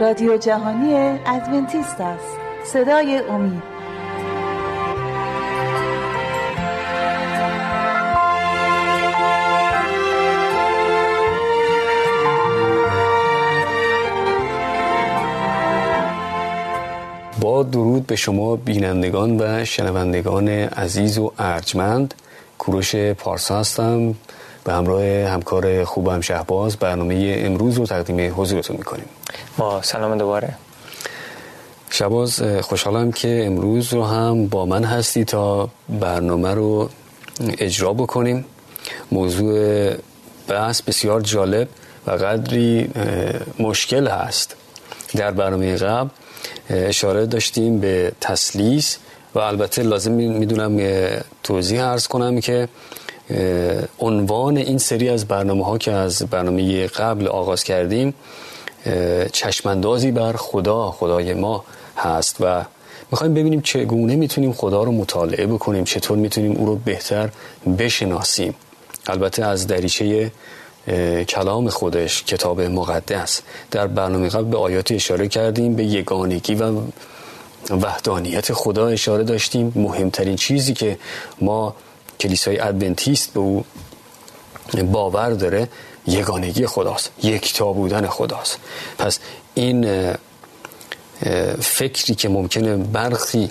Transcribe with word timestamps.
رادیو 0.00 0.36
جهانی 0.36 0.94
ادونتیست 1.26 2.00
است. 2.00 2.36
صدای 2.64 3.18
امید. 3.18 3.62
با 17.40 17.62
درود 17.62 18.06
به 18.06 18.16
شما 18.16 18.56
بینندگان 18.56 19.40
و 19.40 19.64
شنوندگان 19.64 20.48
عزیز 20.48 21.18
و 21.18 21.32
ارجمند. 21.38 22.14
کوروش 22.58 22.96
پارسا 22.96 23.58
هستم 23.58 24.14
به 24.64 24.72
همراه 24.72 25.04
همکار 25.04 25.84
خوبم 25.84 26.20
شهباز 26.20 26.76
برنامه 26.76 27.34
امروز 27.38 27.78
رو 27.78 27.86
تقدیم 27.86 28.34
حضورتون 28.36 28.76
می‌کنیم. 28.76 29.04
با 29.58 29.82
سلام 29.82 30.18
دوباره. 30.18 30.54
شباز 31.90 32.42
خوشحالم 32.42 33.12
که 33.12 33.42
امروز 33.46 33.92
رو 33.92 34.04
هم 34.04 34.46
با 34.46 34.66
من 34.66 34.84
هستی 34.84 35.24
تا 35.24 35.68
برنامه 35.88 36.54
رو 36.54 36.88
اجرا 37.58 37.92
بکنیم. 37.92 38.44
موضوع 39.12 39.90
بحث 40.48 40.82
بسیار 40.82 41.20
جالب 41.20 41.68
و 42.06 42.10
قدری 42.10 42.90
مشکل 43.58 44.06
هست. 44.06 44.56
در 45.14 45.30
برنامه 45.30 45.76
قبل 45.76 46.08
اشاره 46.70 47.26
داشتیم 47.26 47.80
به 47.80 48.12
تسلیس 48.20 48.98
و 49.34 49.38
البته 49.38 49.82
لازم 49.82 50.12
می‌دونم 50.12 50.80
توضیح 51.42 51.84
ارز 51.84 52.06
کنم 52.06 52.40
که 52.40 52.68
عنوان 53.98 54.56
این 54.56 54.78
سری 54.78 55.08
از 55.08 55.24
برنامه 55.24 55.64
ها 55.64 55.78
که 55.78 55.92
از 55.92 56.22
برنامه 56.22 56.86
قبل 56.86 57.28
آغاز 57.28 57.64
کردیم 57.64 58.14
چشمندازی 59.32 60.10
بر 60.10 60.32
خدا 60.32 60.90
خدای 60.90 61.34
ما 61.34 61.64
هست 61.96 62.36
و 62.40 62.64
می‌خوایم 63.10 63.34
ببینیم 63.34 63.60
چگونه 63.60 64.16
می‌تونیم 64.16 64.52
خدا 64.52 64.82
رو 64.82 64.92
مطالعه 64.92 65.46
بکنیم 65.46 65.84
چطور 65.84 66.18
می‌تونیم 66.18 66.56
او 66.56 66.66
رو 66.66 66.76
بهتر 66.76 67.28
بشناسیم. 67.78 68.54
البته 69.06 69.44
از 69.44 69.66
دریچه 69.66 70.32
کلام 71.28 71.68
خودش 71.68 72.24
کتاب 72.24 72.60
مقدس 72.60 73.40
در 73.70 73.86
برنامه 73.86 74.28
قبل 74.28 74.44
به 74.44 74.58
آیات 74.58 74.92
اشاره 74.92 75.28
کردیم 75.28 75.76
به 75.76 75.84
یگانگی 75.84 76.54
و 76.54 76.80
وحدانیت 77.70 78.52
خدا 78.52 78.86
اشاره 78.88 79.24
داشتیم. 79.24 79.72
مهمترین 79.76 80.36
چیزی 80.36 80.74
که 80.74 80.98
ما 81.40 81.74
کلیسای 82.20 82.58
ادونتیست 82.58 83.32
به 83.32 83.40
او 83.40 83.64
باور 84.92 85.30
داره 85.30 85.68
یگانگی 86.06 86.66
خداست 86.66 87.10
یکتا 87.22 87.72
بودن 87.72 88.06
خداست. 88.06 88.58
پس 88.98 89.18
این 89.54 90.12
فکری 91.60 92.14
که 92.14 92.28
ممکنه 92.28 92.76
برخی 92.76 93.50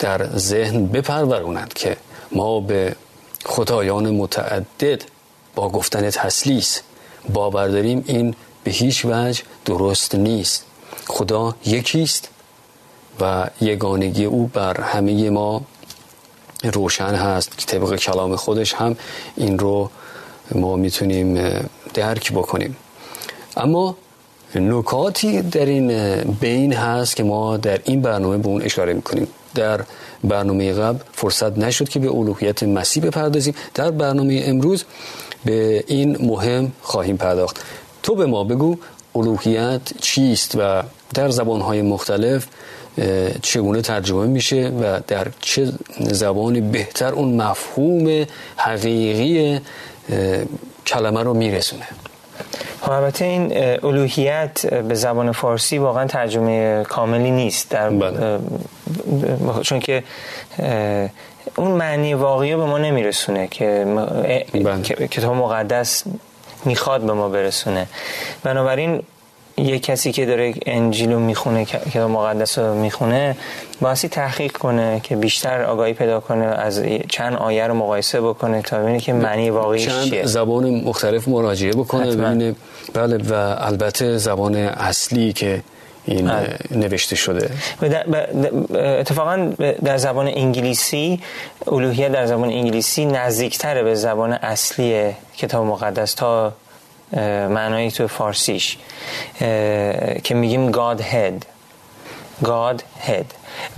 در 0.00 0.38
ذهن 0.38 0.86
بپرورونند 0.86 1.72
که 1.74 1.96
ما 2.32 2.60
به 2.60 2.96
خدایان 3.44 4.10
متعدد 4.10 5.02
با 5.54 5.68
گفتن 5.68 6.10
تسلیس 6.10 6.80
باور 7.28 7.68
داریم 7.68 8.04
این 8.06 8.34
به 8.64 8.70
هیچ 8.70 9.04
وجه 9.04 9.42
درست 9.64 10.14
نیست. 10.14 10.64
خدا 11.06 11.54
یکیست 11.66 12.28
و 13.20 13.50
یگانگی 13.60 14.24
او 14.24 14.46
بر 14.46 14.80
همه 14.80 15.30
ما 15.30 15.62
روشن 16.64 17.14
هست. 17.14 17.56
طبق 17.66 17.96
کلام 17.96 18.36
خودش 18.36 18.74
هم 18.74 18.96
این 19.36 19.58
رو 19.58 19.90
ما 20.52 20.76
می‌تونیم 20.76 21.38
درک 21.94 22.32
بکنیم. 22.32 22.76
اما 23.56 23.96
نکاتی 24.54 25.42
در 25.42 25.66
این 25.66 25.88
بین 26.40 26.72
هست 26.72 27.16
که 27.16 27.22
ما 27.22 27.56
در 27.56 27.80
این 27.84 28.02
برنامه 28.02 28.38
به 28.38 28.48
اون 28.48 28.62
اشاره 28.62 28.92
می‌کنیم. 28.92 29.26
در 29.54 29.80
برنامه 30.24 30.72
قبل 30.72 30.98
فرصت 31.12 31.58
نشد 31.58 31.88
که 31.88 31.98
به 31.98 32.10
الوهیت 32.10 32.62
مسیح 32.62 33.02
بپردازیم. 33.02 33.54
در 33.74 33.90
برنامه 33.90 34.42
امروز 34.46 34.84
به 35.44 35.84
این 35.86 36.16
مهم 36.20 36.72
خواهیم 36.82 37.16
پرداخت. 37.16 37.64
تو 38.02 38.14
به 38.14 38.26
ما 38.26 38.44
بگو 38.44 38.76
الوهیت 39.14 39.80
چیست 40.00 40.54
و 40.58 40.82
در 41.14 41.28
زبانهای 41.28 41.82
مختلف 41.82 42.46
چگونه 43.42 43.82
ترجمه 43.82 44.26
میشه 44.26 44.72
و 44.82 45.00
در 45.06 45.26
چه 45.40 45.72
زبانی 46.00 46.60
بهتر 46.60 47.12
اون 47.12 47.34
مفهوم 47.42 48.26
حقیقی 48.56 49.60
کلمه 50.86 51.22
رو 51.22 51.34
میرسونه 51.34 51.86
خب، 52.80 52.92
البته 52.92 53.24
این 53.24 53.56
الوهیت 53.84 54.66
به 54.66 54.94
زبان 54.94 55.32
فارسی 55.32 55.78
واقعا 55.78 56.06
ترجمه 56.06 56.84
کاملی 56.88 57.30
نیست 57.30 57.70
در 57.70 57.90
بله. 57.90 58.38
چون 59.62 59.80
که 59.80 60.02
اون 61.56 61.70
معنی 61.70 62.14
واقعی 62.14 62.56
به 62.56 62.64
ما 62.64 62.78
نمیرسونه 62.78 63.46
که 63.46 63.84
بله. 64.54 64.82
کتاب 64.82 65.36
مقدس 65.36 66.04
می‌خواد 66.64 67.00
به 67.00 67.12
ما 67.12 67.28
برسونه 67.28 67.86
بنابراین 68.42 69.02
یه 69.56 69.78
کسی 69.78 70.12
که 70.12 70.26
داره 70.26 70.54
انجیل 70.66 71.12
رو 71.12 71.18
می‌خونه 71.18 71.64
کتاب 71.64 72.10
مقدس 72.10 72.58
رو 72.58 72.74
می‌خونه 72.74 73.36
باسی 73.80 74.08
تحقیق 74.08 74.52
کنه 74.52 75.00
که 75.02 75.16
بیشتر 75.16 75.62
آگاهی 75.62 75.92
پیدا 75.92 76.20
کنه 76.20 76.44
از 76.44 76.82
چند 77.08 77.36
آیه 77.36 77.66
رو 77.66 77.74
مقایسه 77.74 78.20
بکنه 78.20 78.62
تا 78.62 78.78
ببینه 78.78 79.00
که 79.00 79.12
معنی 79.12 79.50
واقعی 79.50 79.86
چیه. 79.86 80.26
زبان 80.26 80.70
مختلف 80.70 81.28
مراجعه 81.28 81.72
بکنه 81.72 82.16
ببینه. 82.16 82.54
بله 82.94 83.16
و 83.16 83.56
البته 83.58 84.18
زبان 84.18 84.54
اصلی 84.56 85.32
که 85.32 85.62
این 86.04 86.26
بله. 86.28 86.56
نوشته 86.70 87.16
شده. 87.16 87.50
اتفاقا 88.74 89.52
در 89.84 89.96
زبان 89.96 90.28
انگلیسی 90.28 91.20
الوهیت 91.72 92.12
در 92.12 92.26
زبان 92.26 92.48
انگلیسی 92.48 93.06
نزدیکتره 93.06 93.82
به 93.82 93.94
زبان 93.94 94.32
اصلی 94.32 95.14
کتاب 95.36 95.66
مقدس 95.66 96.14
تا 96.14 96.52
معنایی 97.48 97.90
تو 97.90 98.08
فارسیش. 98.08 98.78
که 100.24 100.34
میگیم 100.34 100.72
God 100.72 101.00
head 101.00 101.44
God 102.42 102.78
head 103.06 103.24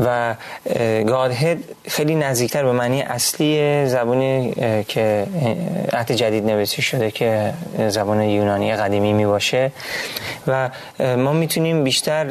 و 0.01 0.35
God 1.05 1.43
head 1.43 1.59
خیلی 1.89 2.15
نزدیکتر 2.15 2.65
به 2.65 2.73
معنی 2.73 3.03
اصلی 3.03 3.87
زبانی 3.87 4.53
که 4.89 5.27
عهد 5.93 6.13
جدید 6.13 6.47
نوشته 6.47 6.83
شده 6.83 7.11
که 7.11 7.55
زبان 7.89 8.23
یونانی 8.23 8.77
قدیمی 8.77 9.13
می 9.13 9.27
باشه 9.27 9.73
و 10.47 10.71
ما 11.01 11.33
می‌تونیم 11.33 11.85
بیشتر 11.85 12.25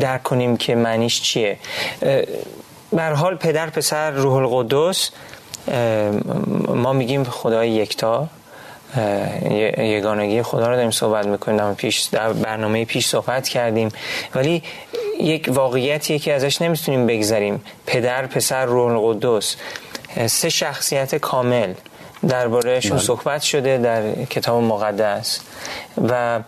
درک 0.00 0.22
کنیم 0.22 0.56
که 0.56 0.74
معنیش 0.74 1.22
چیه. 1.22 1.58
بر 2.92 3.12
حال 3.12 3.36
پدر 3.36 3.70
پسر 3.70 4.10
روح 4.10 4.34
القدس 4.34 5.10
ما 6.68 6.92
میگیم 6.92 7.24
خدای 7.24 7.70
یکتا. 7.70 8.28
یگانگی 9.78 10.42
خدا 10.42 10.68
رو 10.68 10.74
داریم 10.76 10.90
صحبت 10.90 11.26
می‌کنیم. 11.26 11.58
در, 11.58 11.72
پیش 11.74 12.02
در 12.02 12.32
برنامه 12.32 12.84
پیش 12.84 13.06
صحبت 13.06 13.48
کردیم. 13.48 13.88
ولی 14.34 14.62
یک 15.20 15.48
واقعیتیه 15.52 16.18
که 16.18 16.34
ازش 16.34 16.62
نمی‌تونیم 16.62 17.06
بگذریم 17.06 17.64
پدر 17.86 18.26
پسر 18.26 18.64
روح 18.64 18.92
القدس. 18.92 19.56
سه 20.26 20.48
شخصیت 20.48 21.14
کامل 21.14 21.74
دربارهشون 22.28 22.96
بله. 22.96 23.06
صحبت 23.06 23.42
شده 23.42 23.78
در 23.78 24.24
کتاب 24.24 24.62
مقدس. 24.62 25.40
و 26.08 26.40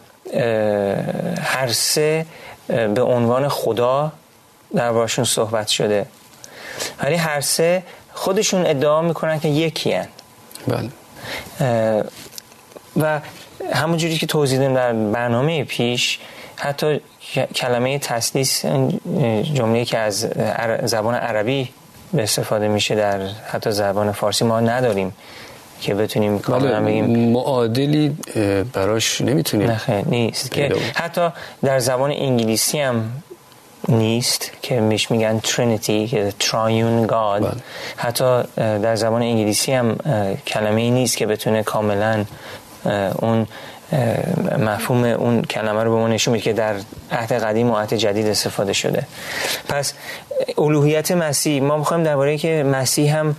هر 1.43 1.69
سه 1.73 2.27
به 2.69 3.03
عنوان 3.03 3.49
خدا 3.49 4.13
دربارشون 4.75 5.25
صحبت 5.25 5.69
شده. 5.69 6.07
ولی 7.03 7.15
هر 7.15 7.41
سه 7.41 7.83
خودشون 8.13 8.67
ادعا 8.67 9.03
می‌کنن 9.03 9.41
که 9.41 9.49
یکی 9.49 9.93
هن. 9.93 10.09
بله. 10.69 10.89
و 12.97 13.21
همونجوری 13.73 14.19
که 14.19 14.27
توضیح 14.27 14.59
دادم 14.59 14.75
در 14.75 14.93
برنامه 14.93 15.65
پیش 15.65 16.19
حتی 16.57 17.01
کلمه 17.55 17.99
تسلیس 17.99 18.65
جمله 19.43 19.85
که 19.85 19.99
از 19.99 20.29
زبان 20.85 21.15
عربی 21.15 21.69
به 22.13 22.23
استفاده 22.23 22.69
میشه 22.69 22.95
در 22.95 23.21
حتی 23.27 23.71
زبان 23.71 24.13
فارسی 24.13 24.45
ما 24.45 24.61
نداریم 24.61 25.13
که 25.81 25.95
بتونیم 25.95 26.39
کاملا 26.39 26.81
بگیم. 26.81 27.31
معادلی 27.31 28.17
براش 28.73 29.21
نمی‌تونیم 29.21 29.71
نه 29.71 30.03
نیست 30.07 30.51
که 30.51 30.77
حتی 30.95 31.29
در 31.63 31.79
زبان 31.79 32.11
انگلیسی 32.11 32.81
هم 32.81 33.23
نیست 33.89 34.51
که 34.63 34.81
میش 34.81 35.11
میگن 35.11 35.39
ترینیتی 35.39 36.07
که 36.07 36.33
ترایون 36.39 37.07
گاد 37.07 37.43
بله. 37.43 37.63
حتی 37.97 38.43
در 38.57 38.97
زبان 38.97 39.23
انگلیسی 39.23 39.73
هم 39.73 39.97
کلمه 40.47 40.81
ای 40.81 40.91
نیست 40.91 41.17
که 41.17 41.27
بتونه 41.27 41.63
کاملا 41.63 42.25
اون 43.19 43.47
مفهوم 44.59 45.05
اون 45.05 45.43
کلمه 45.43 45.83
رو 45.83 45.91
به 45.91 45.97
ما 45.97 46.09
نشون 46.09 46.33
میده 46.33 46.45
که 46.45 46.53
در 46.53 46.75
عهد 47.13 47.33
قدیم 47.33 47.71
و 47.71 47.77
عهد 47.77 47.95
جدید 47.95 48.27
استفاده 48.27 48.73
شده 48.73 49.07
پس 49.69 49.93
الوهیت 50.59 51.13
مسیح 51.13 51.63
ما 51.63 51.77
می‌خوایم 51.77 52.03
درباره 52.03 52.39
که 52.39 52.65
مسیح 52.73 53.19
هم 53.19 53.37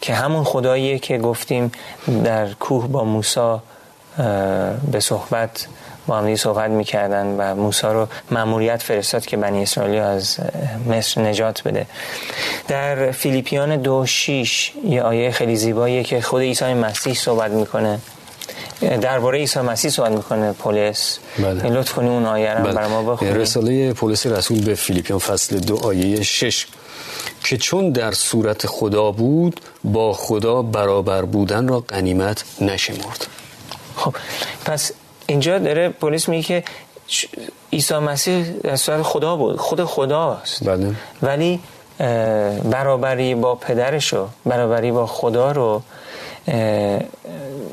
که 0.00 0.14
همون 0.14 0.44
خداییه 0.44 0.98
که 0.98 1.18
گفتیم 1.18 1.72
در 2.24 2.52
کوه 2.52 2.88
با 2.88 3.04
موسی 3.04 3.56
به 4.92 5.00
صحبت 5.00 5.66
با 6.06 6.18
هم 6.18 6.36
صحبت 6.36 6.70
می‌کردن 6.70 7.26
و 7.26 7.54
موسی 7.54 7.86
رو 7.86 8.08
مأموریت 8.30 8.82
فرستاد 8.82 9.26
که 9.26 9.36
بنی 9.36 9.62
اسرائیل 9.62 9.98
از 9.98 10.36
مصر 10.88 11.20
نجات 11.20 11.62
بده. 11.62 11.86
در 12.68 13.10
فیلیپیان 13.10 13.76
دو 13.76 14.06
شیش 14.06 14.72
یه 14.84 15.02
آیه 15.02 15.30
خیلی 15.30 15.56
زیباییه 15.56 16.02
که 16.02 16.20
خود 16.20 16.42
عیسی 16.42 16.74
مسیح 16.74 17.14
صحبت 17.14 17.50
می‌کنه. 17.50 17.98
درباره 19.00 19.38
عیسی 19.38 19.60
مسیح 19.60 19.90
صحبت 19.90 20.12
می‌کنه 20.12 20.52
پولس. 20.52 21.18
بله. 21.38 21.70
لطف 21.70 21.92
کنی 21.92 22.08
اون 22.08 22.26
آیه 22.26 22.54
رو 22.54 22.64
بله. 22.64 22.86
ما 22.86 23.02
بخونیم 23.02 23.34
رساله 23.34 23.92
پولس 23.92 24.26
رسول 24.26 24.64
به 24.64 24.74
فیلیپیان 24.74 25.18
فصل 25.18 25.58
دو 25.58 25.76
آیه 25.76 26.22
شش. 26.22 26.66
که 27.44 27.56
چون 27.56 27.90
در 27.90 28.12
صورت 28.12 28.66
خدا 28.66 29.10
بود 29.10 29.60
با 29.84 30.12
خدا 30.12 30.62
برابر 30.62 31.22
بودن 31.22 31.68
را 31.68 31.80
قنیمت 31.80 32.44
نشمرد. 32.60 33.26
خب 33.96 34.14
پس 34.64 34.92
اینجا 35.26 35.58
داره 35.58 35.88
پلیس 35.88 36.28
میگه 36.28 36.42
که 36.42 36.64
عیسی 37.72 37.94
مسیح 37.94 38.44
در 38.62 38.76
صورت 38.76 39.02
خدا 39.02 39.36
بود. 39.36 39.56
خود 39.56 39.84
خداست. 39.84 40.64
بله. 40.64 40.94
ولی 41.22 41.60
برابری 42.64 43.34
با 43.34 43.54
پدرشو 43.54 44.28
برابری 44.46 44.92
با 44.92 45.06
خدا 45.06 45.52
رو 45.52 45.82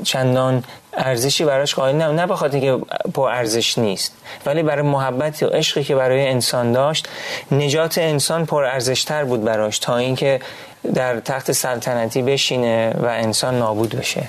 چندان 0.04 0.64
ارزشی 0.94 1.44
براش 1.44 1.76
قائل 1.76 1.96
نه 1.96 2.08
نه 2.08 2.28
بخاطر 2.28 2.60
که 2.60 2.78
با 3.14 3.32
ارزش 3.32 3.78
نیست 3.78 4.14
ولی 4.46 4.64
برای 4.64 4.82
محبت 4.82 5.44
و 5.44 5.48
عشقی 5.48 5.84
که 5.84 5.96
برای 5.96 6.28
انسان 6.28 6.72
داشت 6.72 7.08
نجات 7.52 7.98
انسان 7.98 8.46
پر 8.46 8.64
ارزشتر 8.64 9.24
بود 9.24 9.44
براش 9.44 9.80
تا 9.80 9.98
اینکه 9.98 10.40
در 10.94 11.20
تخت 11.20 11.52
سلطنتی 11.52 12.22
بشینه 12.22 12.94
و 13.00 13.06
انسان 13.06 13.60
نابود 13.60 13.96
بشه. 13.96 14.24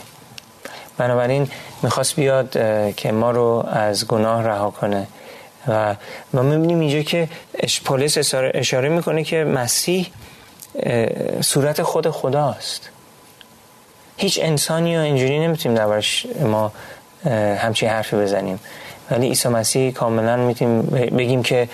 بنابراین 0.99 1.49
می‌خواست 1.83 2.17
بیاد 2.17 2.50
که 2.97 3.12
ما 3.12 3.31
رو 3.31 3.67
از 3.71 4.06
گناه 4.06 4.43
رها 4.43 4.71
کنه. 4.71 5.06
و 5.69 5.94
ما 6.33 6.43
می‌بینیم 6.43 6.81
اینجا 6.81 7.03
که 7.03 7.29
پولیس 7.85 8.35
اشاره 8.35 8.89
می‌کنه 8.89 9.25
که 9.25 9.44
مسیح 9.44 10.06
صورت 11.41 11.83
خود 11.83 12.11
خداست. 12.11 12.89
هیچ 14.17 14.39
انسانی 14.43 14.97
و 14.97 15.00
اینجوری 15.00 15.39
نمی‌تونیم 15.39 15.79
دربارش 15.79 16.27
ما 16.41 16.73
همچین 17.59 17.89
حرفی 17.89 18.17
بزنیم. 18.17 18.61
ولی 19.11 19.29
عیسی 19.29 19.49
مسیح 19.49 19.93
کاملا 19.93 20.37
می‌تونیم 20.37 20.83
بگیم 21.17 21.43
که 21.43 21.69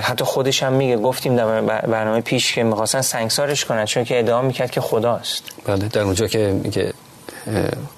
حتی 0.00 0.24
خودش 0.24 0.62
هم 0.62 0.72
میگه. 0.72 0.96
گفتیم 0.96 1.36
در 1.36 1.60
برنامه 1.80 2.20
پیش 2.20 2.54
که 2.54 2.62
می‌خواستن 2.62 3.00
سنگسارش 3.00 3.64
کنن 3.64 3.84
چون 3.84 4.04
که 4.04 4.18
ادعا 4.18 4.42
می‌کرد 4.42 4.70
که 4.70 4.80
خداست. 4.80 5.42
بله 5.66 5.88
در 5.88 6.00
اونجا 6.00 6.26
که 6.26 6.38
میگه 6.38 6.92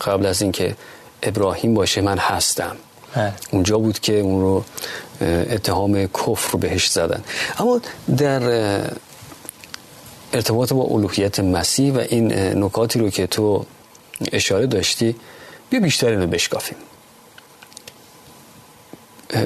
قبل 0.00 0.26
از 0.26 0.42
اینکه 0.42 0.76
ابراهیم 1.22 1.74
باشه 1.74 2.00
من 2.00 2.18
هستم 2.18 2.76
بله. 3.14 3.32
اونجا 3.50 3.78
بود 3.78 4.00
که 4.00 4.20
اون 4.20 4.40
رو 4.40 4.64
اتهام 5.22 6.06
کفر 6.06 6.52
رو 6.52 6.58
بهش 6.58 6.86
زدن 6.86 7.24
اما 7.58 7.80
در 8.16 8.42
ارتباط 10.32 10.72
با 10.72 10.82
الوهیت 10.82 11.40
مسیح 11.40 11.92
و 11.92 11.98
این 12.08 12.32
نکاتی 12.64 12.98
رو 12.98 13.10
که 13.10 13.26
تو 13.26 13.66
اشاره 14.32 14.66
داشتی 14.66 15.16
بیا 15.70 15.80
بیشتر 15.80 16.08
اینو 16.08 16.26
بشکافیم 16.26 16.76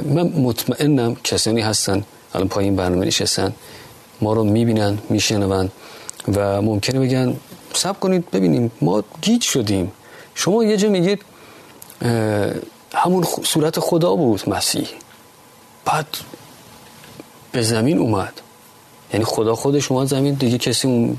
من 0.05 0.29
مطمئنم 0.29 1.15
کسانی 1.15 1.61
هستن 1.61 2.05
الان 2.35 2.49
پایین 2.49 2.77
برنامه 2.77 3.07
نشستن 3.07 3.55
ما 4.21 4.33
رو 4.33 4.45
می‌بینن 4.45 4.99
میشنون 5.11 5.71
و 6.29 6.63
ممکنه 6.63 7.01
بگن 7.01 7.37
سب 7.77 8.01
کنید 8.01 8.31
ببینیم 8.31 8.73
ما 8.81 9.05
گیج 9.23 9.43
شدیم. 9.43 9.93
شما 10.35 10.65
یه 10.65 10.77
جا 10.77 10.89
میگید 10.89 11.23
همون 12.95 13.25
صورت 13.45 13.81
خدا 13.81 14.15
بود 14.15 14.49
مسیح. 14.49 14.89
بعد 15.85 16.07
به 17.53 17.63
زمین 17.63 17.99
اومد. 17.99 18.41
یعنی 19.13 19.25
خدا 19.25 19.55
خودش 19.55 19.93
اومد 19.93 20.07
زمین 20.07 20.35
دیگه 20.35 20.59
کسی 20.59 20.89
اون 20.89 21.17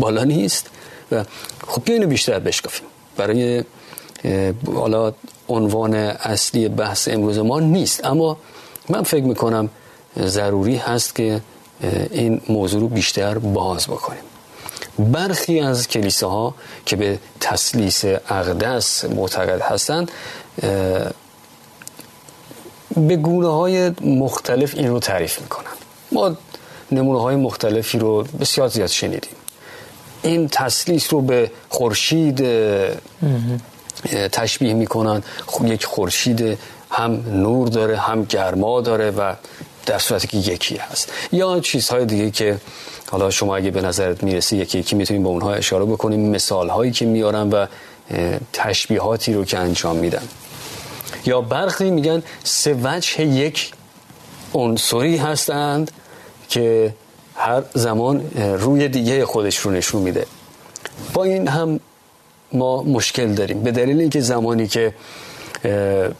بالا 0.00 0.24
نیست. 0.24 0.70
و 1.12 1.24
خب 1.66 1.82
اینو 1.86 2.06
بیشتر 2.06 2.38
بشکافیم. 2.38 2.86
برای 3.16 3.64
حالا 4.74 5.12
عنوان 5.48 5.94
اصلی 5.94 6.68
بحث 6.68 7.08
امروز 7.08 7.38
ما 7.38 7.60
نیست. 7.60 8.04
اما 8.04 8.36
من 8.88 9.02
فکر 9.02 9.24
می‌کنم 9.24 9.70
ضروری 10.18 10.76
هست 10.76 11.14
که 11.14 11.40
این 12.10 12.40
موضوع 12.48 12.80
رو 12.80 12.88
بیشتر 12.88 13.38
باز 13.38 13.86
بکنیم. 13.86 14.22
برخی 14.98 15.60
از 15.60 15.88
کلیساها 15.88 16.54
که 16.86 16.96
به 16.96 17.18
تسلیس 17.40 18.04
اقدس 18.28 19.04
معتقد 19.04 19.60
هستند 19.60 20.10
به 22.96 23.16
گونه 23.16 23.48
های 23.48 23.90
مختلف 24.00 24.74
این 24.74 24.88
رو 24.88 25.00
تعریف 25.00 25.40
می‌کنن. 25.40 25.74
ما 26.12 26.36
نمونه 26.92 27.20
های 27.20 27.36
مختلفی 27.36 27.98
رو 27.98 28.22
بسیار 28.22 28.68
زیاد 28.68 28.88
شنیدیم. 28.88 29.36
این 30.22 30.48
تسلیس 30.48 31.12
رو 31.12 31.20
به 31.20 31.50
خورشید 31.68 32.44
تشبیه 34.32 34.74
می‌کنن. 34.74 35.22
خب 35.46 35.66
یک 35.66 35.84
خورشید 35.84 36.58
هم 36.90 37.12
نور 37.26 37.68
داره 37.68 37.96
هم 37.96 38.24
گرما 38.24 38.80
داره 38.80 39.10
و 39.10 39.34
در 39.86 39.98
صورتی 39.98 40.26
که 40.26 40.38
یکی 40.38 40.76
هست. 40.76 41.12
یا 41.32 41.60
چیزهای 41.60 42.04
دیگه 42.06 42.30
که 42.30 42.56
حالا 43.10 43.30
شما 43.30 43.56
اگه 43.56 43.70
به 43.70 43.80
نظرت 43.80 44.22
می‌رسه 44.22 44.56
یکی 44.56 44.78
یکی 44.78 44.96
می‌تونیم 44.96 45.22
به 45.22 45.28
اونها 45.28 45.54
اشاره 45.54 45.84
بکنیم 45.84 46.30
مثال 46.30 46.68
هایی 46.68 46.92
که 46.92 47.06
میارن 47.06 47.50
و 47.50 47.66
تشبیهاتی 48.52 49.34
رو 49.34 49.44
که 49.44 49.58
انجام 49.58 49.96
میدن. 49.96 50.22
یا 51.26 51.40
برخی 51.40 51.90
میگن 51.90 52.22
سه 52.44 52.76
وجه 52.82 53.22
یک 53.22 53.72
عنصری 54.54 55.16
هستند 55.16 55.90
که 56.48 56.94
هر 57.36 57.62
زمان 57.74 58.30
روی 58.58 58.88
دیگه 58.88 59.24
خودش 59.26 59.58
رو 59.58 59.70
نشون 59.70 60.02
میده. 60.02 60.26
با 61.12 61.24
این 61.24 61.48
هم 61.48 61.80
ما 62.52 62.82
مشکل 62.82 63.32
داریم. 63.32 63.62
به 63.62 63.72
دلیل 63.72 64.00
اینکه 64.00 64.20
زمانی 64.20 64.68
که 64.68 64.94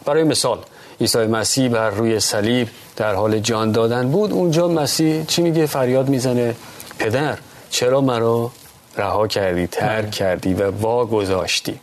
برای 0.05 0.23
مثال 0.23 0.59
عیسی 1.01 1.17
مسیح 1.17 1.69
بر 1.69 1.89
روی 1.89 2.19
صلیب 2.19 2.67
در 2.95 3.13
حال 3.13 3.39
جان 3.39 3.71
دادن 3.71 4.11
بود 4.11 4.31
اونجا 4.31 4.67
مسیح 4.67 5.25
چی 5.25 5.41
میگه؟ 5.41 5.65
فریاد 5.65 6.09
می‌زنه. 6.09 6.55
پدر 6.99 7.37
چرا 7.69 8.01
مرا 8.01 8.51
رها 8.97 9.27
کردی 9.27 9.67
ترک. 9.67 10.11
کردی 10.11 10.53
و 10.53 10.71
وا 10.71 11.05
گذاشتی 11.05 11.79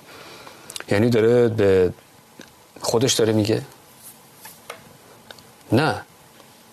یعنی 0.89 1.11
داره 1.11 1.49
به 1.49 1.93
خودش 2.81 3.13
داره 3.13 3.33
میگه؟ 3.33 3.63
نه. 5.73 6.03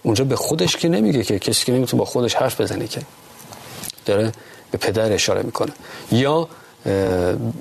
اونجا 0.04 0.24
به 0.24 0.36
خودش 0.36 0.78
که 0.78 0.90
نمیگه 0.90 1.24
که 1.24 1.40
کسی 1.40 1.66
که 1.66 1.72
نمی‌تونه 1.72 2.00
با 2.00 2.06
خودش 2.06 2.36
حرف 2.36 2.62
بزنه 2.62 2.88
که. 2.88 3.02
داره 4.06 4.32
به 4.72 4.78
پدر 4.78 5.12
اشاره 5.12 5.44
می‌کنه. 5.44 5.72
یا 6.12 6.48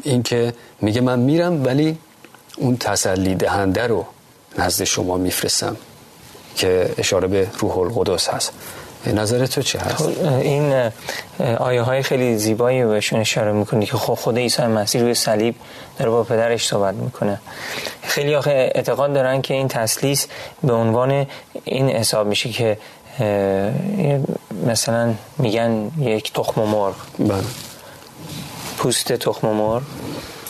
اینکه 0.02 0.54
میگه 0.80 1.00
من 1.00 1.18
میرم 1.18 1.64
ولی 1.64 1.98
اون 2.56 2.76
تسلی 2.76 3.34
دهنده 3.34 3.86
رو 3.86 4.06
نزد 4.58 4.84
شما 4.84 5.16
میفرستم 5.16 5.76
که 6.56 6.94
اشاره 6.98 7.28
به 7.28 7.50
روح 7.58 7.78
القدس 7.78 8.28
هست. 8.28 8.52
نظر 9.06 9.46
تو 9.46 9.62
چه 9.62 9.78
هست؟ 9.78 10.08
این 10.22 10.90
آیه 11.58 11.82
های 11.82 12.02
خیلی 12.02 12.38
زیبایی 12.38 12.84
بهشون 12.84 13.20
اشاره 13.20 13.52
می‌کنی 13.52 13.86
که 13.86 13.96
خب 13.96 14.14
خود 14.14 14.38
عیسی 14.38 14.62
مسیح 14.62 15.00
روی 15.00 15.14
صلیب 15.14 15.54
داره 15.98 16.10
با 16.10 16.24
پدرش 16.24 16.66
صحبت 16.66 16.94
می‌کنه 16.94 17.40
خیلی 18.02 18.34
آخه 18.34 18.50
اعتقاد 18.74 19.14
دارن 19.14 19.42
که 19.42 19.54
این 19.54 19.68
تسلیس 19.68 20.26
به 20.62 20.72
عنوان 20.72 21.26
این 21.64 21.90
حساب 21.90 22.26
میشه 22.26 22.48
که 22.48 22.78
مثلا 24.66 25.14
میگن 25.38 25.90
یک 25.98 26.32
تخم 26.32 26.60
مرغ 26.60 26.94
بله. 27.18 27.42
پوست 28.78 29.12
تخم 29.12 29.48
مرغ 29.48 29.82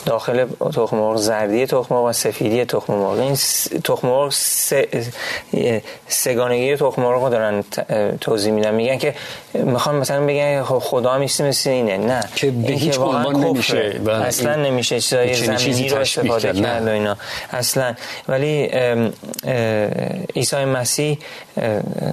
داخل 0.09 0.45
تخم 0.73 0.97
مرغ 0.97 1.17
زردی 1.17 1.65
تخم 1.65 1.95
مرغ 1.95 2.03
و 2.03 2.13
سفیدی 2.13 2.65
تخم 2.65 2.93
مرغ 2.93 3.19
این 3.19 3.35
تخم 3.83 4.07
مرغ 4.07 4.33
سگانگی 6.07 6.75
تخم 6.75 7.01
مرغ 7.01 7.23
رو 7.23 7.29
دارن 7.29 7.63
توضیح 8.21 8.53
میدن. 8.53 8.73
میگن 8.73 8.97
که 8.97 9.15
می‌خوان 9.53 9.95
مثلا 9.95 10.25
بگن 10.25 10.63
خب 10.63 10.79
خدا 10.79 11.11
هم 11.11 11.21
مثل 11.21 11.69
اینه. 11.69 11.97
نه. 11.97 12.23
که 12.35 12.51
به 12.51 12.73
هیچ 12.73 12.99
عنوان 12.99 13.35
نمیشه 13.35 14.01
اصلا 14.31 14.55
نمیشه 14.55 14.99
چیزای 14.99 15.33
زمینی 15.33 15.89
رو 15.89 15.97
استفاده 15.97 16.53
کرد 16.53 16.87
و 16.87 16.89
اینا. 16.89 17.17
اصلا. 17.51 17.93
ولی 18.27 18.69
عیسی 20.35 20.65
مسیح 20.65 21.19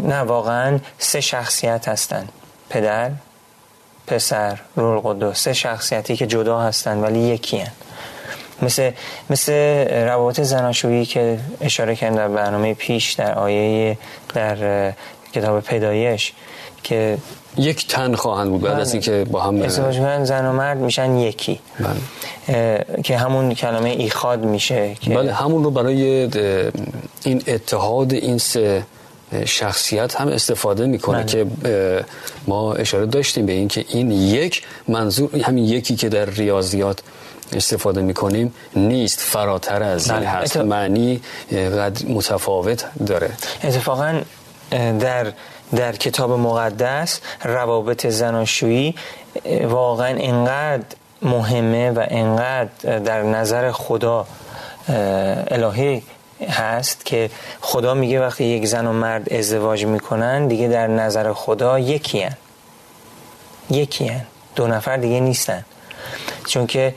نه 0.03 0.21
واقعا 0.21 0.79
سه 0.99 1.21
شخصیت 1.21 1.89
هستن. 1.89 2.29
پدر 2.71 3.11
پسر 4.07 4.59
رول 4.77 5.01
قدوس 5.05 5.39
سه 5.41 5.53
شخصیتی 5.53 6.17
که 6.17 6.27
جدا 6.27 6.61
هستن 6.61 7.01
ولی 7.01 7.19
یکی 7.19 7.59
هن. 7.59 7.73
مثل, 8.63 8.91
مثل 9.31 9.53
روابط 10.07 10.41
زناشویی 10.41 11.07
که 11.07 11.39
اشاره 11.61 11.97
کردن 11.97 12.17
در 12.17 12.29
برنامه 12.29 12.75
پیش 12.75 13.13
در 13.13 13.35
آیه 13.35 13.99
در 14.35 14.93
کتاب 15.33 15.61
پیدایش 15.61 16.33
که 16.83 17.19
یک 17.57 17.89
تن 17.89 18.15
خواهند 18.15 18.51
بود 18.51 18.61
بعد 18.61 18.81
از 18.81 18.87
بله. 18.87 18.93
اینکه 18.93 19.31
با 19.31 19.41
هم 19.41 19.63
ازدواج 19.63 20.25
زن 20.25 20.47
و 20.47 20.53
مرد 20.53 20.79
میشن 20.79 21.17
یکی 21.17 21.61
بله. 21.81 22.85
که 23.05 23.17
همون 23.17 23.55
کلمه 23.55 23.91
ایخاد 23.91 24.45
میشه 24.45 24.95
که 25.01 25.11
بله 25.11 25.33
همون 25.33 25.65
رو 25.65 25.71
برای 25.71 26.29
این 27.25 27.43
اتحاد 27.47 28.13
این 28.13 28.39
سه 28.39 28.83
شخصیت 29.45 30.15
هم 30.15 30.29
استفاده 30.29 30.87
می‌کنه 30.87 31.23
بله. 31.23 31.27
که 31.27 31.47
ما 32.47 32.75
اشاره 32.75 33.07
داشتیم 33.07 33.47
به 33.47 33.53
این 33.53 33.69
که 33.69 33.85
این 33.89 34.11
یک 34.11 34.63
منظور 34.89 35.37
همین 35.37 35.65
یکی 35.65 35.97
که 35.97 36.09
در 36.09 36.25
ریاضیات 36.25 37.01
استفاده 37.53 38.03
می‌کنیم 38.03 38.55
نیست 38.77 39.21
فراتر 39.21 39.83
از 39.83 40.11
این 40.11 40.19
بله. 40.21 40.29
هست 40.29 40.57
ات- 40.57 40.65
معنی 40.65 41.21
قد 41.53 41.99
متفاوت 42.09 42.85
داره 43.07 43.31
اتفاقا 43.65 44.21
در 45.01 45.33
در 45.77 45.93
کتاب 45.93 46.31
مقدس 46.33 47.21
روابط 47.45 48.07
زناشویی 48.07 48.95
واقعا 49.65 50.07
اینقدر 50.17 50.85
مهمه 51.23 51.91
و 51.91 52.07
اینقدر 52.11 52.99
در 52.99 53.23
نظر 53.23 53.73
خدا 53.73 54.27
الهی 54.89 56.03
هست 56.49 57.07
که 57.07 57.31
خدا 57.61 57.95
میگه 57.95 58.21
وقتی 58.21 58.45
یک 58.45 58.67
زن 58.67 58.87
و 58.87 58.93
مرد 58.93 59.33
ازدواج 59.33 59.85
می‌کنن 59.87 60.47
دیگه 60.47 60.69
در 60.69 60.87
نظر 60.87 61.33
خدا 61.33 61.79
یکی 61.79 62.21
هن. 62.23 62.37
یکی 63.71 64.07
هن. 64.07 64.27
دو 64.57 64.67
نفر 64.67 64.97
دیگه 64.97 65.21
نیستن 65.21 65.65
چون 66.47 66.67
که 66.67 66.95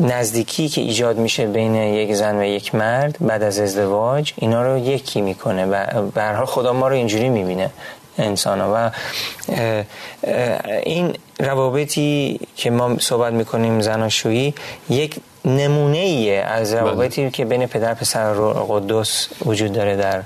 نزدیکی 0.00 0.68
که 0.68 0.80
ایجاد 0.80 1.18
میشه 1.18 1.46
بین 1.46 1.74
یک 1.74 2.14
زن 2.14 2.38
و 2.38 2.44
یک 2.44 2.74
مرد 2.74 3.16
بعد 3.20 3.42
از 3.42 3.58
ازدواج 3.58 4.32
اینا 4.36 4.62
رو 4.62 4.78
یکی 4.78 5.20
می‌کنه 5.20 5.66
و 6.16 6.34
حال 6.34 6.46
خدا 6.46 6.72
ما 6.72 6.88
رو 6.88 6.94
اینجوری 6.94 7.28
می‌بینه 7.28 7.70
انسان 8.18 8.60
ها 8.60 8.72
و 8.74 8.90
این 10.82 11.14
روابطی 11.40 12.40
که 12.56 12.70
ما 12.70 12.98
صحبت 12.98 13.32
می‌کنیم 13.32 13.80
زناشویی 13.80 14.54
یک 14.90 15.16
نمونه 15.44 15.98
ایه 15.98 16.40
از 16.40 16.74
روابطی 16.74 17.30
که 17.30 17.44
بین 17.44 17.66
پدر 17.66 17.94
پسر 17.94 18.34
و 18.34 18.50
قدس 18.52 19.28
وجود 19.44 19.72
داره 19.72 19.96
در 19.96 20.22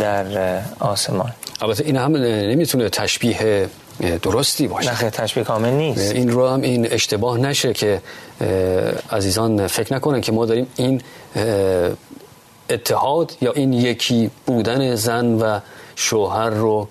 در 0.00 0.60
آسمان. 0.80 1.32
البته 1.60 1.84
این 1.84 1.96
هم 1.96 2.16
نمی‌تونه 2.16 2.88
تشبیه 2.88 3.68
درستی 4.00 4.68
باشه. 4.68 4.90
نخیر 4.90 5.10
تشبیه 5.10 5.44
کامل 5.44 5.70
نیست. 5.70 6.12
این 6.12 6.30
رو 6.30 6.48
هم 6.48 6.60
این 6.60 6.92
اشتباه 6.92 7.38
نشه 7.38 7.72
که 7.72 8.02
عزیزان 9.10 9.66
فکر 9.66 9.94
نکنن 9.94 10.20
که 10.20 10.32
ما 10.32 10.46
داریم 10.46 10.66
این 10.76 11.02
اتحاد 12.70 13.36
یا 13.40 13.52
این 13.52 13.72
یکی 13.72 14.30
بودن 14.46 14.94
زن 14.94 15.34
و 15.34 15.60
شوهر 15.96 16.50
رو 16.50 16.88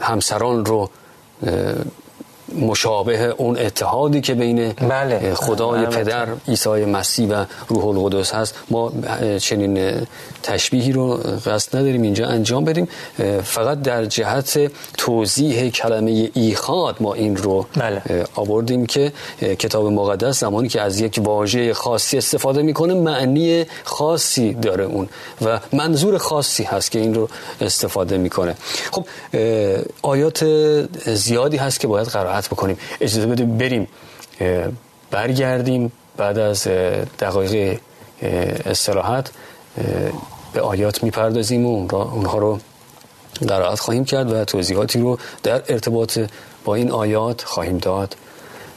همسران 0.00 0.64
رو 0.64 0.90
مشابه 2.54 3.34
اون 3.36 3.58
اتحادی 3.58 4.20
که 4.20 4.34
بین 4.34 4.72
بله. 4.72 5.34
خدای 5.34 5.80
البته. 5.80 5.96
پدر 5.96 6.26
عیسی 6.48 6.84
مسیح 6.84 7.28
و 7.28 7.44
روح 7.68 7.86
القدس 7.86 8.34
هست 8.34 8.54
ما 8.70 8.92
چنین 9.38 10.06
تشبیهی 10.42 10.92
رو 10.92 11.14
قصد 11.46 11.76
نداریم 11.76 12.02
اینجا 12.02 12.26
انجام 12.26 12.64
بدیم 12.64 12.88
فقط 13.44 13.82
در 13.82 14.04
جهت 14.04 14.72
توضیح 14.96 15.70
کلمه 15.70 16.30
ایخاد 16.34 16.96
ما 17.00 17.14
این 17.14 17.36
رو 17.36 17.66
بله. 17.76 18.02
آوردیم 18.34 18.86
که 18.86 19.12
کتاب 19.40 19.86
مقدس 19.86 20.40
زمانی 20.40 20.68
که 20.68 20.80
از 20.80 21.00
یک 21.00 21.20
واژه 21.24 21.74
خاصی 21.74 22.18
استفاده 22.18 22.62
می‌کنه 22.62 22.94
معنی 22.94 23.64
خاصی 23.84 24.54
داره 24.54 24.84
اون 24.84 25.08
و 25.44 25.60
منظور 25.72 26.18
خاصی 26.18 26.62
هست 26.64 26.90
که 26.90 26.98
این 26.98 27.14
رو 27.14 27.28
استفاده 27.60 28.18
می‌کنه 28.18 28.54
خب 28.90 29.06
آیات 30.02 30.44
زیادی 31.06 31.56
هست 31.56 31.80
که 31.80 31.86
باید 31.86 32.06
قرائت 32.06 32.37
بکنیم. 32.46 32.78
اجازه 33.00 33.26
بده 33.26 33.44
بریم 33.44 33.88
برگردیم 35.10 35.92
بعد 36.16 36.38
از 36.38 36.68
دقایق 37.18 37.80
استراحت 38.66 39.30
به 40.52 40.60
آیات 40.60 41.02
می‌پردازیم 41.02 41.66
و 41.66 41.94
اونها 41.94 42.38
رو 42.38 42.58
قرائت 43.48 43.80
خواهیم 43.80 44.04
کرد 44.04 44.32
و 44.32 44.44
توضیحاتی 44.44 44.98
رو 45.00 45.18
در 45.42 45.62
ارتباط 45.68 46.18
با 46.64 46.74
این 46.74 46.90
آیات 46.90 47.42
خواهیم 47.44 47.78
داد. 47.78 48.16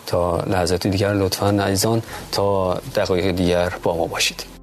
تا 0.07 0.43
لحظات 0.47 0.87
دیگر 0.87 1.13
لطفا 1.13 1.49
عزیزان 1.49 2.01
تا 2.31 2.73
دقایق 2.95 3.31
دیگر 3.31 3.73
با 3.83 3.97
ما 3.97 4.07
باشید. 4.07 4.60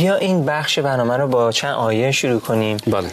بیا 0.00 0.16
این 0.16 0.44
بخش 0.44 0.78
برنامه 0.78 1.16
رو 1.16 1.28
با 1.28 1.52
چند 1.52 1.74
آیه 1.74 2.12
شروع 2.12 2.40
کنیم. 2.40 2.76
بله. 2.86 3.08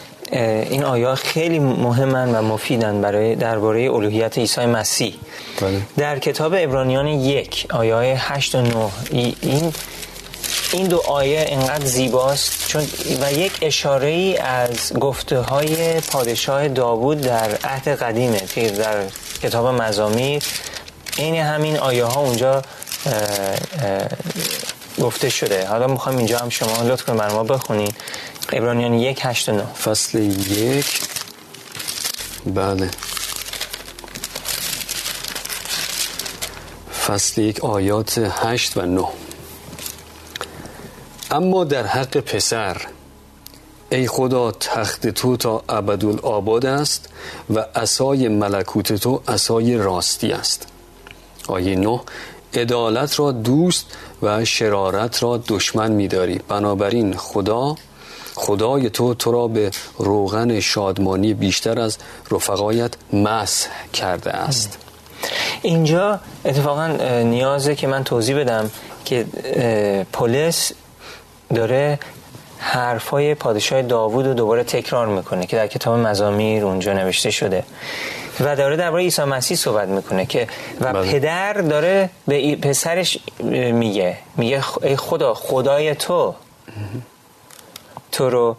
این 0.69 0.83
آیه 0.83 1.15
خیلی 1.15 1.59
مهمن 1.59 2.35
و 2.35 2.41
مفیدن 2.41 3.01
برای 3.01 3.35
درباره 3.35 3.91
الوهیت 3.91 4.37
عیسی 4.37 4.65
مسیح. 4.65 5.15
بله. 5.61 5.81
در 5.97 6.19
کتاب 6.19 6.53
ابرانیان 6.57 7.07
یک 7.07 7.65
آیه 7.69 8.33
8 8.33 8.55
و 8.55 8.61
9 8.61 8.89
این 9.11 9.73
این 10.73 10.87
دو 10.87 11.01
آیه 11.07 11.45
انقدر 11.49 11.85
زیباست 11.85 12.67
چون 12.67 12.87
و 13.21 13.33
یک 13.33 13.51
اشاره 13.61 14.07
ای 14.07 14.37
از 14.37 14.93
گفته 14.93 15.39
های 15.39 16.01
پادشاه 16.01 16.67
داوود 16.67 17.21
در 17.21 17.57
عهد 17.63 17.87
قدیمه 17.87 18.39
که 18.55 18.69
در 18.69 19.03
کتاب 19.43 19.67
مزامیر. 19.67 20.43
این 21.17 21.35
همین 21.35 21.77
آیه 21.77 22.05
ها 22.05 22.21
اونجا 22.21 22.61
گفته 25.01 25.29
شده. 25.29 25.67
حالا 25.67 25.87
می‌خوام 25.87 26.17
اینجا 26.17 26.39
هم 26.39 26.49
شما 26.49 26.83
لطف 26.83 27.03
کنید 27.03 27.19
بر 27.19 27.31
ما 27.31 27.43
بخونید. 27.43 27.95
عبرانیان 28.53 28.93
یک 28.93 29.19
هشت 29.21 29.49
نه. 29.49 29.65
فصل 29.65 30.19
یک. 30.19 31.01
بله. 32.45 32.89
فصل 37.07 37.41
یک 37.41 37.63
آیات 37.63 38.17
هشت 38.17 38.77
و 38.77 38.81
نه. 38.81 39.07
اما 41.31 41.63
در 41.63 41.87
حق 41.87 42.17
پسر 42.17 42.81
ای 43.89 44.07
خدا 44.07 44.51
تخت 44.51 45.07
تو 45.07 45.37
تا 45.37 45.63
ابدالآباد 45.69 46.65
است 46.65 47.09
و 47.55 47.65
اسای 47.75 48.27
ملکوت 48.27 48.93
تو 48.93 49.21
اسای 49.27 49.77
راستی 49.77 50.31
است. 50.31 50.67
آیه 51.47 51.75
نه 51.75 51.99
عدالت 52.53 53.19
را 53.19 53.31
دوست 53.31 53.85
و 54.21 54.45
شرارت 54.45 55.23
را 55.23 55.43
دشمن 55.47 55.91
می‌داری. 55.91 56.39
بنابراین 56.47 57.17
خدا 57.17 57.75
خدای 58.35 58.89
تو 58.89 59.13
تو 59.13 59.31
را 59.31 59.47
به 59.47 59.71
روغن 59.97 60.59
شادمانی 60.59 61.33
بیشتر 61.33 61.79
از 61.79 61.97
رفقایت 62.31 62.93
مسح 63.13 63.69
کرده 63.93 64.31
است. 64.31 64.77
اینجا 65.61 66.19
اتفاقا 66.45 66.87
نیازه 67.21 67.75
که 67.75 67.87
من 67.87 68.03
توضیح 68.03 68.39
بدم 68.39 68.71
که 69.05 69.25
پولس 70.13 70.71
داره 71.55 71.99
حرفای 72.57 73.35
پادشاه 73.35 73.81
داوود 73.81 74.25
رو 74.25 74.33
دوباره 74.33 74.63
تکرار 74.63 75.07
می‌کنه 75.07 75.45
که 75.45 75.57
در 75.57 75.67
کتاب 75.67 75.99
مزامیر 75.99 76.65
اونجا 76.65 76.93
نوشته 76.93 77.31
شده. 77.31 77.63
و 78.39 78.55
داره 78.55 78.75
درباره 78.75 79.03
عیسی 79.03 79.23
مسیح 79.23 79.57
صحبت 79.57 79.87
می‌کنه 79.87 80.25
که 80.25 80.47
و 80.81 80.93
بله. 80.93 81.11
پدر 81.11 81.53
داره 81.53 82.09
به 82.27 82.55
پسرش 82.55 83.17
میگه 83.73 84.17
میگه 84.37 84.63
ای 84.81 84.95
خدا 84.95 85.33
خدای 85.33 85.95
تو. 85.95 86.35
تو 88.11 88.29
رو 88.29 88.57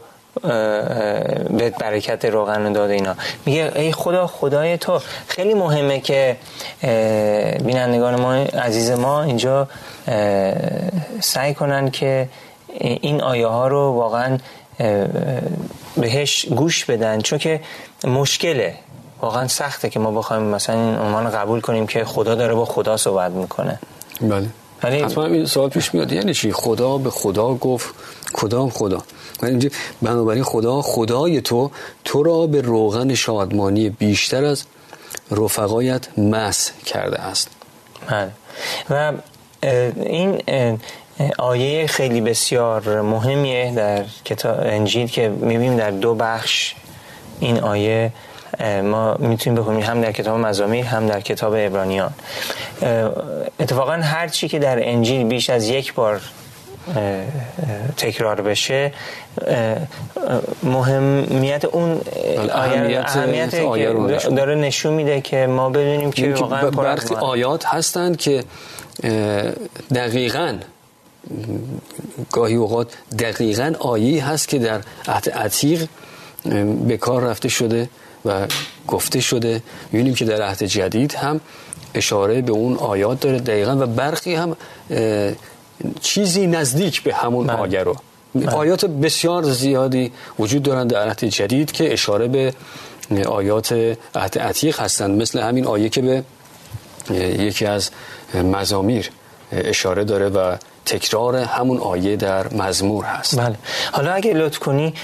به 1.51 1.71
برکت 1.81 2.25
روغن 2.25 2.73
داده 2.73 2.93
اینا. 2.93 3.15
میگه 3.47 3.73
ای 3.75 3.93
خدا 3.93 4.27
خدای 4.27 4.79
تو. 4.79 5.01
خیلی 5.29 5.55
مهمه 5.55 6.01
که 6.01 6.37
بینندگان 7.65 8.21
ما 8.21 8.35
عزیز 8.35 8.91
ما 8.91 9.23
اینجا 9.23 9.69
سعی 11.21 11.55
کنن 11.55 11.91
که 11.91 12.29
این 12.79 13.23
آیه 13.23 13.47
ها 13.47 13.69
رو 13.69 13.93
واقعا 13.93 14.39
بهش 15.97 16.47
گوش 16.47 16.85
بدن. 16.85 17.21
چون 17.21 17.39
که 17.39 17.61
مشکله. 18.05 18.75
واقعا 19.21 19.49
سخته 19.49 19.91
که 19.91 19.99
ما 19.99 20.11
بخوایم 20.11 20.43
مثلا 20.43 20.75
این 20.75 20.99
عنوان 20.99 21.31
قبول 21.31 21.61
کنیم 21.61 21.87
که 21.87 22.05
خدا 22.05 22.35
داره 22.35 22.55
با 22.55 22.65
خدا 22.65 22.97
صحبت 22.97 23.33
می‌کنه. 23.33 23.79
بله. 24.21 24.49
ولی 24.83 25.01
حتما 25.01 25.25
این 25.25 25.47
سوال 25.47 25.69
پیش 25.69 25.95
میاد. 25.95 26.13
یعنی 26.13 26.35
چی؟ 26.35 26.53
خدا 26.53 26.99
به 26.99 27.11
خدا 27.11 27.55
گفت 27.55 27.95
کدام 28.33 28.71
خدا؟ 28.71 29.03
اینجا 29.43 29.69
بنابراین 30.03 30.45
خدا 30.45 30.83
خدای 30.83 31.41
تو 31.41 31.71
تو 32.05 32.23
را 32.23 32.47
به 32.47 32.61
روغن 32.61 33.15
شادمانی 33.15 33.91
بیشتر 33.91 34.45
از 34.45 34.65
رفقایت 35.31 36.19
مس 36.19 36.71
کرده 36.87 37.21
است. 37.21 37.49
بله. 38.11 38.31
و 38.91 39.13
این 39.97 40.43
آیه 41.39 41.87
خیلی 41.87 42.21
بسیار 42.21 43.03
مهمیه 43.03 43.73
در 43.77 44.05
کتاب 44.25 44.61
انجیل 44.61 45.07
که 45.07 45.29
می‌بینیم 45.29 45.77
در 45.77 45.91
دو 45.91 46.15
بخش 46.15 46.75
این 47.41 47.61
آیه 47.61 48.13
ما 48.61 49.15
می‌تونیم 49.15 49.61
بخونیم. 49.61 49.83
هم 49.83 50.01
در 50.01 50.13
کتاب 50.13 50.41
مزامیر 50.41 50.85
هم 50.85 51.07
در 51.07 51.21
کتاب 51.21 51.53
ابرانیان 51.57 52.11
اتفاقا 53.61 53.93
هر 53.93 54.29
چی 54.29 54.49
که 54.49 54.59
در 54.59 54.89
انجیل 54.89 55.27
بیش 55.27 55.51
از 55.51 55.69
یک 55.69 55.95
بار 55.95 56.21
تکرار 57.97 58.41
بشه 58.41 58.93
مهمیت 60.63 61.65
اون 61.65 62.01
اهمیت, 62.51 63.55
آیه 63.55 63.91
رو 63.91 64.07
داره 64.09 64.55
نشون 64.55 64.95
میده 64.95 65.21
که 65.21 65.47
ما 65.47 65.71
بدونیم 65.71 66.13
که 66.13 66.35
واقعا 66.35 66.71
برخی 66.71 67.15
آیات 67.15 67.67
هستند 67.67 68.17
که 68.17 68.45
دقیقا 69.95 70.59
گاهی 72.33 72.55
اوقات 72.55 72.93
دقیقا 73.19 73.73
آیی 73.79 74.19
هست 74.19 74.49
که 74.49 74.59
در 74.59 74.81
عهد 75.09 75.31
عتیق 75.31 75.89
به 76.89 76.97
کار 76.97 77.23
رفته 77.23 77.49
شده. 77.49 77.89
و 78.25 78.47
گفته 78.89 79.21
شده 79.21 79.63
می‌بینیم 79.93 80.15
که 80.15 80.25
در 80.25 80.43
عهد 80.43 80.63
جدید 80.63 81.15
هم 81.15 81.41
اشاره 81.95 82.43
به 82.43 82.53
اون 82.53 82.77
آیات 82.77 83.21
داره 83.21 83.39
دقیقا 83.39 83.77
و 83.77 83.87
برخی 83.87 84.35
هم 84.35 84.57
چیزی 86.01 86.47
نزدیک 86.47 87.03
به 87.03 87.15
همون 87.15 87.47
من. 87.47 87.57
بله. 87.57 87.63
آیه 87.63 87.83
رو 87.83 87.97
بله. 88.35 88.51
آیات 88.51 88.85
بسیار 88.85 89.43
زیادی 89.43 90.13
وجود 90.39 90.63
دارند 90.63 90.91
در 90.91 91.09
عهد 91.09 91.25
جدید 91.25 91.73
که 91.73 91.93
اشاره 91.93 92.29
به 92.29 92.55
آیات 93.27 93.73
عهد 94.15 94.39
عتیق 94.39 94.81
هستند 94.81 95.23
مثل 95.23 95.41
همین 95.41 95.67
آیه 95.67 95.89
که 95.89 96.03
به 96.03 96.23
یکی 97.39 97.67
از 97.67 97.91
مزامیر 98.35 99.11
اشاره 99.53 100.05
داره 100.05 100.29
و 100.29 100.57
تکرار 100.87 101.37
همون 101.37 101.79
آیه 101.79 102.17
در 102.17 102.55
مزمور 102.55 103.05
هست 103.05 103.41
بله 103.41 103.57
حالا 103.93 104.13
اگه 104.13 104.33
لطف 104.35 104.59
کنی 104.59 104.95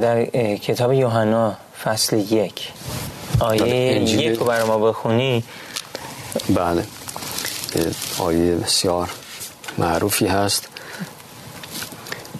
در 0.00 0.24
کتاب 0.56 0.92
یوحنا 0.92 1.56
فصل 1.84 2.16
یک. 2.16 2.72
آیه 3.40 4.02
یک 4.02 4.38
رو 4.38 4.46
برای 4.46 4.64
ما 4.64 4.78
بخونی. 4.78 5.44
بله. 6.48 6.84
آیه 8.18 8.54
بسیار 8.54 9.10
معروفی 9.78 10.26
هست. 10.26 10.68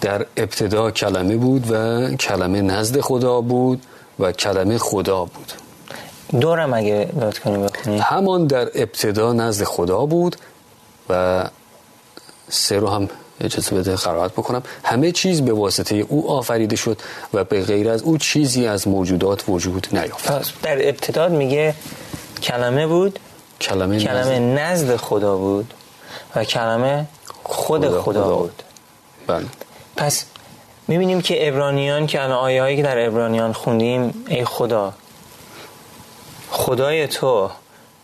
در 0.01 0.27
ابتدا 0.37 0.91
کلمه 0.91 1.37
بود 1.37 1.71
و 1.71 2.09
کلمه 2.17 2.61
نزد 2.61 3.01
خدا 3.01 3.41
بود 3.41 3.83
و 4.19 4.33
کلمه 4.33 4.79
خدا 4.79 5.25
بود. 5.25 5.53
دورم 6.41 6.75
اگه 6.75 7.09
لطف 7.21 7.41
کنی 7.41 7.59
بخونی. 7.59 7.99
همان 7.99 8.47
در 8.47 8.69
ابتدا 8.75 9.33
نزد 9.33 9.65
خدا 9.65 10.07
بود 10.07 10.37
و 11.11 11.45
سه 12.49 12.79
رو 12.79 12.89
هم 12.89 13.09
اجازه 13.41 13.77
بده 13.77 13.97
قرائت 13.97 14.33
بکنم. 14.33 14.63
همه 14.85 15.13
چیز 15.13 15.43
به 15.43 15.53
واسطه 15.53 15.97
او 15.97 16.31
آفریده 16.31 16.77
شد 16.77 16.99
و 17.35 17.45
به 17.45 17.65
غیر 17.65 17.91
از 17.91 18.03
او 18.03 18.19
چیزی 18.19 18.67
از 18.67 18.89
موجودات 18.89 19.45
وجود 19.49 19.87
نیافت. 19.93 20.63
در 20.63 20.89
ابتدا 20.89 21.29
میگه 21.29 21.75
کلمه 22.43 22.87
بود 22.87 23.19
کلمه, 23.61 23.99
کلمه 23.99 24.39
نزد. 24.39 24.97
خدا 24.97 25.37
بود 25.37 25.75
و 26.37 26.45
کلمه 26.45 27.07
خود 27.43 27.89
خدا, 27.89 28.03
خدا, 28.03 28.37
بود. 28.37 28.63
بله. 29.27 29.47
پس 29.97 30.25
می‌بینیم 30.89 31.21
که 31.21 31.49
ابرانیان 31.49 32.07
که 32.07 32.23
الان 32.23 32.39
آیه 32.39 32.63
هایی 32.63 32.77
که 32.77 32.83
در 32.83 33.07
ابرانیان 33.07 33.53
خوندیم 33.53 34.25
ای 34.29 34.45
خدا 34.45 34.93
خدای 36.51 37.07
تو 37.07 37.51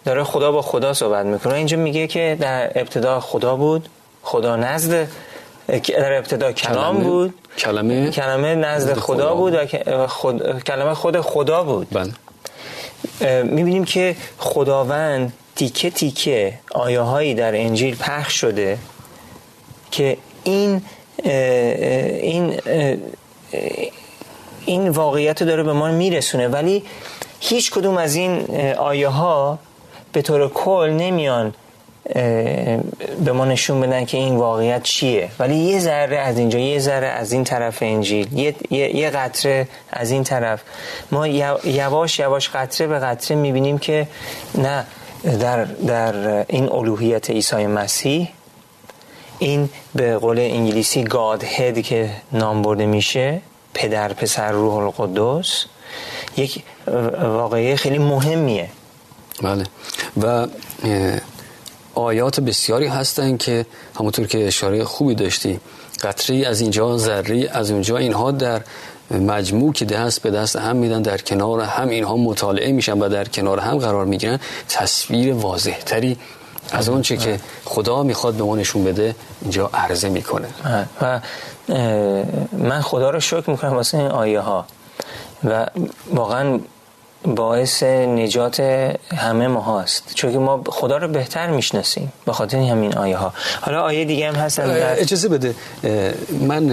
داره 0.04 0.24
خدا 0.24 0.52
با 0.52 0.62
خدا 0.62 0.94
صحبت 0.94 1.26
می‌کنه. 1.26 1.54
اینجا 1.54 1.76
میگه 1.76 2.06
که 2.06 2.36
در 2.40 2.78
ابتدا 2.80 3.20
خدا 3.20 3.56
بود. 3.56 3.88
خدا 4.22 4.56
نزد 4.56 5.08
در 5.88 6.18
ابتدا 6.18 6.52
کلام 6.52 6.96
کلمه؟ 6.96 7.10
بود. 7.10 7.34
کلمه؟ 7.58 8.10
کلمه 8.10 8.54
نزد 8.54 8.98
خدا, 8.98 9.34
بود 9.34 9.54
و 9.86 10.06
خود 10.06 10.62
کلمه 10.62 10.94
خود 10.94 11.20
خدا 11.20 11.62
بود. 11.62 11.88
بله. 11.90 12.12
می‌بینیم 13.42 13.84
که 13.84 14.16
خداوند 14.38 15.32
تیکه 15.56 15.90
تیکه 15.90 16.58
آیه 16.70 17.00
هایی 17.00 17.34
در 17.34 17.54
انجیل 17.54 17.96
پخش 17.96 18.40
شده 18.40 18.78
که 19.90 20.16
این 20.44 20.82
این 21.22 22.60
این 24.66 24.88
واقعیت 24.88 25.42
داره 25.42 25.62
به 25.62 25.72
ما 25.72 25.90
میرسونه. 25.90 26.48
ولی 26.48 26.82
هیچ 27.40 27.70
کدوم 27.70 27.96
از 27.96 28.14
این 28.14 28.60
آیه 28.76 29.08
ها 29.08 29.58
به 30.12 30.22
طور 30.22 30.48
کل 30.48 30.90
نمیان 30.90 31.54
به 33.24 33.32
ما 33.32 33.44
نشون 33.44 33.80
بدن 33.80 34.04
که 34.04 34.16
این 34.16 34.36
واقعیت 34.36 34.82
چیه. 34.82 35.28
ولی 35.38 35.56
یه 35.56 35.80
ذره 35.80 36.18
از 36.18 36.38
اینجا 36.38 36.58
یه 36.58 36.78
ذره 36.78 37.06
از 37.06 37.32
این 37.32 37.44
طرف 37.44 37.78
انجیل 37.82 38.38
یه, 38.38 38.54
یه،, 38.70 39.10
قطره 39.10 39.68
از 39.90 40.10
این 40.10 40.24
طرف. 40.24 40.62
ما 41.12 41.26
یواش 41.26 42.18
یواش 42.18 42.48
قطره 42.48 42.86
به 42.86 42.98
قطره 42.98 43.36
می‌بینیم 43.36 43.78
که 43.78 44.08
نه 44.54 44.84
در, 45.40 45.64
در 45.64 46.44
این 46.48 46.72
الوهیت 46.72 47.30
عیسی 47.30 47.66
مسیح 47.66 48.28
این 49.38 49.68
به 49.94 50.18
قول 50.18 50.38
انگلیسی 50.38 51.04
گاد 51.04 51.44
هد 51.44 51.82
که 51.82 52.10
نام 52.32 52.62
برده 52.62 52.86
میشه 52.86 53.40
پدر 53.74 54.12
پسر 54.12 54.52
روح 54.52 54.74
القدس 54.74 55.64
یک 56.36 56.62
واقعی 57.22 57.76
خیلی 57.76 57.98
مهمیه. 57.98 58.68
بله. 59.42 59.64
و 60.22 60.46
آیات 62.00 62.40
بسیاری 62.40 62.86
هستند 62.86 63.38
که 63.38 63.66
همونطور 63.98 64.26
که 64.26 64.46
اشاره 64.46 64.84
خوبی 64.84 65.14
داشتی. 65.14 65.60
قطری 66.02 66.44
از 66.44 66.60
اینجا 66.60 66.96
ذری 66.98 67.48
از 67.48 67.70
اونجا 67.70 67.96
اینها 67.96 68.30
در 68.30 68.60
مجموع 69.10 69.72
که 69.72 69.84
دست 69.84 70.22
به 70.22 70.30
دست 70.30 70.56
هم 70.56 70.76
میدن 70.76 71.02
در 71.02 71.18
کنار 71.18 71.60
هم 71.60 71.88
اینها 71.88 72.16
مطالعه 72.16 72.72
میشن 72.72 72.98
و 72.98 73.08
در 73.08 73.24
کنار 73.24 73.58
هم 73.58 73.78
قرار 73.78 74.04
می‌گیرن. 74.04 74.38
تصویر 74.68 75.34
واضح 75.34 75.78
تری 75.78 76.16
از 76.72 76.88
اون 76.88 77.02
چه 77.02 77.16
که 77.16 77.40
خدا 77.64 78.02
می‌خواد 78.02 78.34
به 78.34 78.44
ما 78.44 78.56
نشون 78.56 78.84
بده 78.84 79.14
اینجا 79.42 79.70
عرضه 79.74 80.08
می‌کنه. 80.08 80.48
و 81.02 81.20
من 82.52 82.80
خدا 82.80 83.10
رو 83.10 83.20
شکر 83.20 83.50
می‌کنم 83.50 83.72
واسه 83.72 83.98
این 83.98 84.06
آیه 84.06 84.40
ها 84.40 84.64
و 85.44 85.66
واقعا 86.14 86.60
باعث 87.24 87.82
نجات 87.82 88.60
همه 89.16 89.48
ما 89.48 89.60
هاست 89.60 90.14
چون 90.14 90.36
ما 90.36 90.62
خدا 90.66 90.96
رو 90.96 91.08
بهتر 91.08 91.50
می‌شناسیم 91.50 92.12
به 92.26 92.32
خاطر 92.32 92.56
همین 92.56 92.98
آیه 92.98 93.16
ها 93.16 93.32
حالا 93.60 93.82
آیه 93.82 94.04
دیگه 94.04 94.28
هم 94.28 94.34
هست 94.34 94.60
اجازه 94.60 95.28
بده. 95.28 95.54
من 96.40 96.64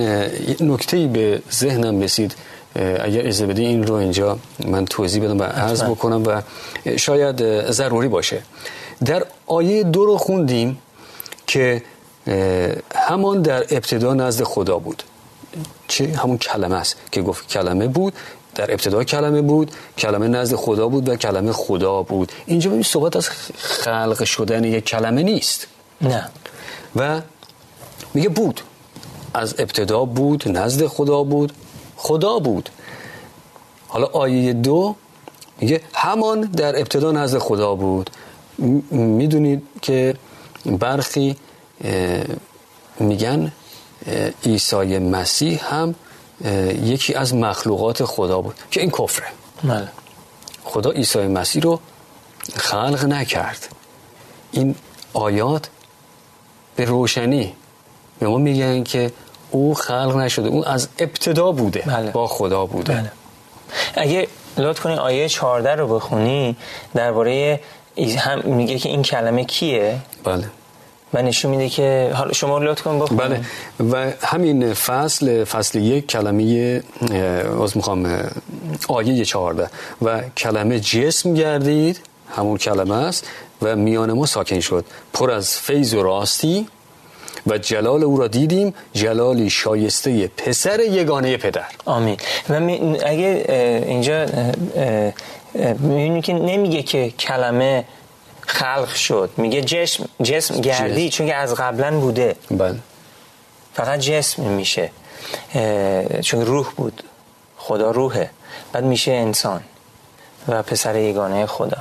نکته 0.60 1.08
به 1.08 1.42
ذهنم 1.52 2.02
رسید. 2.02 2.36
اگر 2.76 3.20
اجازه 3.20 3.46
بده 3.46 3.62
این 3.62 3.88
رو 3.88 3.94
اینجا 3.96 4.40
من 4.66 4.86
توضیح 4.86 5.24
بدم 5.24 5.40
و 5.40 5.44
عرض 5.44 5.84
بکنم 5.84 6.24
و 6.24 6.42
شاید 6.98 7.72
ضروری 7.72 8.08
باشه. 8.08 8.42
در 9.06 9.26
آیه 9.48 9.84
دو 9.84 10.06
رو 10.06 10.18
خوندیم 10.18 10.78
که 11.48 11.82
همان 12.96 13.42
در 13.42 13.60
ابتدا 13.60 14.14
نزد 14.14 14.44
خدا 14.44 14.78
بود. 14.78 15.04
چه؟ 15.88 16.08
همون 16.08 16.38
کلمه 16.38 16.76
است 16.76 16.98
که 17.12 17.22
گفت 17.22 17.48
کلمه 17.48 17.88
بود. 17.88 18.14
در 18.58 18.72
ابتدا 18.72 19.04
کلمه 19.04 19.42
بود 19.42 19.72
کلمه 19.98 20.28
نزد 20.28 20.56
خدا 20.56 20.88
بود 20.88 21.10
و 21.10 21.16
کلمه 21.16 21.52
خدا 21.52 22.02
بود. 22.04 22.32
اینجا 22.46 22.70
ببین 22.70 22.84
صحبت 22.84 23.16
از 23.16 23.30
خلق 23.58 24.24
شدن 24.24 24.64
یک 24.64 24.86
کلمه 24.86 25.24
نیست. 25.24 25.68
نه. 26.02 26.30
و 26.96 27.22
میگه 28.14 28.30
بود. 28.30 28.62
از 29.34 29.56
ابتدا 29.60 30.06
بود 30.06 30.58
نزد 30.58 30.88
خدا 30.88 31.24
بود 31.24 31.54
خدا 31.96 32.40
بود. 32.40 32.70
حالا 33.88 34.06
آیه 34.06 34.54
دو 34.54 34.96
میگه 35.60 35.82
همان 35.94 36.42
در 36.42 36.80
ابتدا 36.80 37.12
نزد 37.12 37.38
خدا 37.38 37.76
بود. 37.76 38.10
می‌دونید 38.92 39.64
که 39.82 40.16
برخی 40.66 41.36
میگن 43.00 43.52
عیسی 44.46 45.00
مسیح 45.00 45.74
هم 45.74 45.96
یکی 46.82 47.14
از 47.14 47.36
مخلوقات 47.36 48.06
خدا 48.06 48.42
بود 48.42 48.56
که 48.72 48.82
این 48.82 48.92
کفره. 48.92 49.26
بله. 49.64 49.88
خدا 50.64 50.92
عیسی 50.92 51.20
مسیح 51.20 51.62
رو 51.62 51.80
خلق 52.56 53.06
نکرد. 53.06 53.68
این 54.52 54.76
آیات 55.14 55.70
به 56.76 56.86
روشنی 56.86 57.54
به 58.20 58.28
ما 58.28 58.38
میگن 58.38 58.84
که 58.84 59.12
او 59.52 59.74
خلق 59.74 60.16
نشده 60.16 60.50
او 60.50 60.68
از 60.68 60.88
ابتدا 61.00 61.52
بوده 61.52 61.84
بله. 61.88 62.12
با 62.12 62.28
خدا 62.28 62.66
بوده. 62.66 62.94
بله. 62.94 63.12
اگه 63.96 64.28
لطف 64.58 64.80
کنی 64.80 64.96
آیه 64.96 65.30
14 65.30 65.76
رو 65.76 65.96
بخونی 65.96 66.56
درباره 66.96 67.60
هم 68.18 68.42
میگه 68.46 68.80
که 68.80 68.90
این 68.90 69.02
کلمه 69.02 69.46
کیه؟ 69.46 70.00
بله. 70.24 70.50
و 71.14 71.22
نشون 71.22 71.52
میده 71.52 71.70
که 71.70 72.12
حالا 72.14 72.34
شما 72.34 72.60
لطف 72.60 72.82
کن 72.82 73.00
بخونی 73.00 73.20
بله. 73.20 73.42
و 73.92 74.12
همین 74.22 74.74
فصل 74.74 75.44
فصل 75.44 75.80
یک 75.80 76.08
کلمه 76.08 76.84
از 77.64 77.78
می‌خوام 77.78 78.20
آیه 78.88 79.26
14 79.26 79.70
و 80.02 80.22
کلمه 80.38 80.80
جسم 80.80 81.34
گردید 81.34 82.00
همون 82.36 82.58
کلمه 82.58 82.96
است 82.96 83.28
و 83.62 83.76
میان 83.76 84.14
ما 84.14 84.26
ساکن 84.26 84.60
شد. 84.60 84.86
پر 85.14 85.32
از 85.32 85.58
فیض 85.58 85.94
و 85.94 86.04
راستی 86.04 86.68
و 87.48 87.58
جلال 87.58 88.04
او 88.04 88.18
را 88.18 88.28
دیدیم 88.28 88.74
جلالی 88.94 89.50
شایسته 89.50 90.28
پسر 90.38 90.80
یگانه 90.80 91.38
پدر. 91.38 91.66
آمین. 91.86 92.18
و 92.50 92.60
می- 92.60 92.98
اگه 93.06 93.46
اینجا 93.88 94.26
می‌بینی 95.80 96.22
که 96.22 96.34
نمیگه 96.34 96.84
که 96.84 97.10
کلمه 97.10 97.86
خلق 98.48 98.94
شد. 98.96 99.30
میگه 99.38 99.62
جسم 99.62 100.06
جسم 100.24 100.62
گردی 100.62 101.10
چون 101.10 101.28
که 101.28 101.36
از 101.36 101.56
قبلا 101.56 102.00
بوده. 102.00 102.36
بله. 102.52 102.80
فقط 103.74 104.00
جسم 104.00 104.44
میشه. 104.44 104.92
چون 106.22 106.46
روح 106.46 106.68
بود. 106.76 107.04
خدا 107.58 107.92
روحه. 107.92 108.30
بعد 108.72 108.84
میشه 108.84 109.12
انسان 109.12 109.62
و 110.48 110.64
پسر 110.64 110.96
یگانه 110.96 111.46
خدا. 111.46 111.78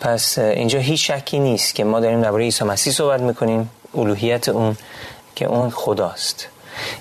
پس 0.00 0.38
اینجا 0.38 0.78
هیچ 0.78 1.10
شکی 1.10 1.38
نیست 1.38 1.74
که 1.74 1.84
ما 1.84 2.00
داریم 2.00 2.20
درباره 2.20 2.44
عیسی 2.44 2.64
مسیح 2.64 2.92
صحبت 2.92 3.20
می‌کنیم. 3.20 3.70
الوهیت 3.94 4.48
اون 4.48 4.76
که 5.36 5.44
اون 5.46 5.70
خداست. 5.70 6.46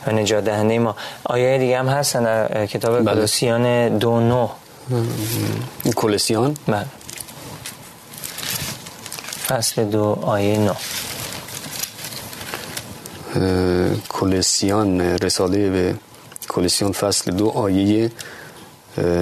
و 0.08 0.12
نجات 0.12 0.44
دهنده 0.44 0.80
ما. 0.80 0.96
آیه 1.24 1.58
دیگه 1.58 1.80
هم 1.80 1.88
هستن 1.88 2.24
در 2.24 2.65
کتاب 2.65 3.04
بله. 3.04 3.15
کلوسیان 3.15 3.98
دو 3.98 4.20
نو. 4.20 4.50
این 5.84 5.94
کلسیان؟ 5.94 6.58
بله. 6.68 6.86
فصل 9.49 9.83
دو 9.83 10.17
آیه 10.21 10.57
نو 10.57 10.73
کلسیان 14.09 15.01
رساله 15.01 15.69
به 15.69 15.95
کلسیان 16.49 16.91
فصل 16.91 17.31
دو 17.31 17.49
آیه 17.49 18.12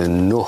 نه. 0.07 0.45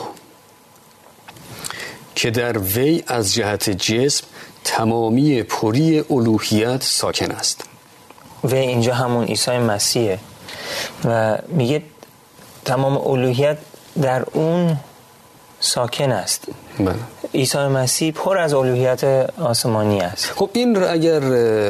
که 2.16 2.32
در 2.32 2.58
وی 2.58 3.04
از 3.08 3.34
جهت 3.34 3.70
جسم 3.70 4.26
تمامی 4.64 5.44
پری 5.44 6.04
الوهیت 6.10 6.84
ساکن 6.84 7.32
است. 7.32 7.64
و 8.44 8.56
اینجا 8.56 8.94
همون 8.94 9.26
عیسی 9.26 9.58
مسیحه. 9.58 10.20
و 11.06 11.38
میگه 11.48 11.84
تمام 12.66 12.98
الوهیت 12.98 13.58
در 14.02 14.26
اون 14.34 14.78
ساکن 15.60 16.12
است 16.12 16.48
بله. 16.80 16.96
عیسی 17.34 17.58
مسیح 17.58 18.12
پر 18.12 18.38
از 18.38 18.54
الوهیت 18.54 19.04
آسمانی 19.40 20.02
است 20.02 20.26
خب 20.26 20.50
این 20.54 20.76
رو 20.76 20.92
اگر 20.92 21.20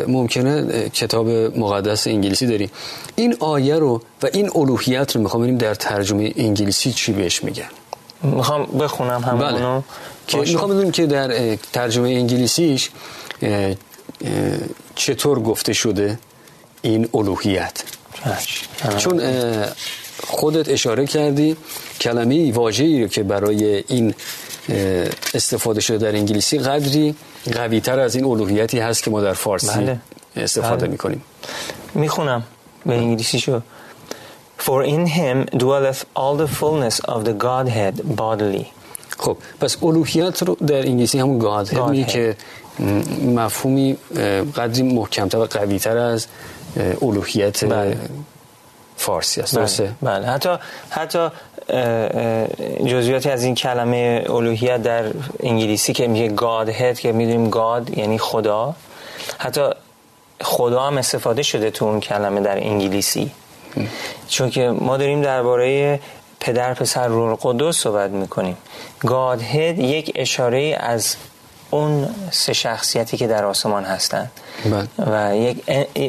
ممکنه 0.05 0.89
کتاب 0.89 1.29
مقدس 1.29 2.07
انگلیسی 2.07 2.47
داریم 2.47 2.71
این 3.15 3.35
آیه 3.39 3.75
رو 3.75 4.01
و 4.23 4.27
این 4.33 4.51
الوهیت 4.55 5.15
رو 5.15 5.21
می‌خوام 5.21 5.43
ببینیم 5.43 5.59
در 5.59 5.75
ترجمه 5.75 6.33
انگلیسی 6.35 6.91
چی 6.91 7.11
بهش 7.11 7.43
میگن 7.43 7.69
می‌خوام 8.23 8.65
بخونم 8.65 9.21
همونو 9.23 9.75
بله 9.75 9.83
که 10.27 10.37
باشه. 10.37 10.51
می‌خوام 10.51 10.71
بدونیم 10.71 10.91
که 10.91 11.05
در 11.05 11.55
ترجمه 11.55 12.09
انگلیسیش 12.09 12.89
چطور 14.95 15.39
گفته 15.39 15.73
شده 15.73 16.19
این 16.81 17.09
الوهیت. 17.13 17.83
چون 18.97 19.21
خودت 20.27 20.69
اشاره 20.69 21.05
کردی 21.05 21.55
کلمه 22.01 22.51
رو 22.51 23.07
که 23.07 23.23
برای 23.23 23.83
این 23.87 24.13
استفاده 25.33 25.81
شده 25.81 25.97
در 25.97 26.17
انگلیسی 26.17 26.57
قدری 26.59 27.15
قوی 27.53 27.81
تر 27.81 27.99
از 27.99 28.15
این 28.15 28.25
الوهیتی 28.25 28.79
هست 28.79 29.03
که 29.03 29.11
ما 29.11 29.21
در 29.21 29.33
فارسی 29.33 29.79
بله. 29.79 29.99
استفاده 30.35 30.75
بله. 30.75 30.91
می‌کنیم 30.91 31.21
می‌خونم 31.93 32.43
به 32.85 32.93
انگلیسی 32.93 33.39
شو 33.39 33.61
For 34.59 34.83
in 34.83 35.05
him 35.07 35.37
dwelleth 35.63 36.03
all 36.15 36.35
the 36.43 36.49
fullness 36.59 36.99
of 36.99 37.19
the 37.23 37.33
Godhead 37.33 37.95
bodily 38.21 38.65
خب 39.17 39.37
پس 39.61 39.83
الوهیت 39.83 40.43
رو 40.43 40.57
در 40.67 40.85
انگلیسی 40.85 41.19
همون 41.19 41.39
گاد 41.39 41.89
میگه 41.89 42.05
Godhead. 42.05 42.11
که 42.11 42.35
مفهومی 43.25 43.97
قدری 44.55 44.83
محکمتر 44.83 45.37
و 45.37 45.45
قویتر 45.45 45.97
از 45.97 46.27
الوهیت 47.01 47.65
بله. 47.65 47.97
فارسی 48.99 49.41
است. 49.41 49.55
بله, 49.55 49.61
درسته؟ 49.61 49.91
بله. 50.01 50.27
حتی 50.27 50.49
حتی 50.89 51.29
جزئیاتی 52.85 53.29
از 53.29 53.43
این 53.43 53.55
کلمه 53.55 54.25
الوهیت 54.29 54.81
در 54.83 55.03
انگلیسی 55.39 55.93
که 55.93 56.07
میگه 56.07 56.35
Godhead 56.35 56.99
که 56.99 57.11
می‌دونیم 57.11 57.51
God 57.51 57.97
یعنی 57.97 58.17
خدا. 58.17 58.75
حتی 59.37 59.61
خدا 60.41 60.81
هم 60.81 60.97
استفاده 60.97 61.43
شده 61.43 61.71
تو 61.71 61.85
اون 61.85 61.99
کلمه 61.99 62.41
در 62.41 62.57
انگلیسی. 62.57 63.31
چون 64.27 64.49
که 64.49 64.69
ما 64.69 64.97
داریم 64.97 65.21
درباره 65.21 65.99
پدر 66.39 66.73
پسر 66.73 67.07
روح 67.07 67.29
القدس 67.29 67.75
صحبت 67.77 68.09
می‌کنیم. 68.11 68.57
Godhead 69.05 69.79
یک 69.79 70.11
اشاره 70.15 70.77
از 70.79 71.15
اون 71.71 72.09
سه 72.31 72.53
شخصیتی 72.53 73.17
که 73.17 73.27
در 73.27 73.45
آسمان 73.45 73.83
هستند 73.83 74.31
بله. 74.65 74.87
و 74.97 75.35
یک 75.35 75.65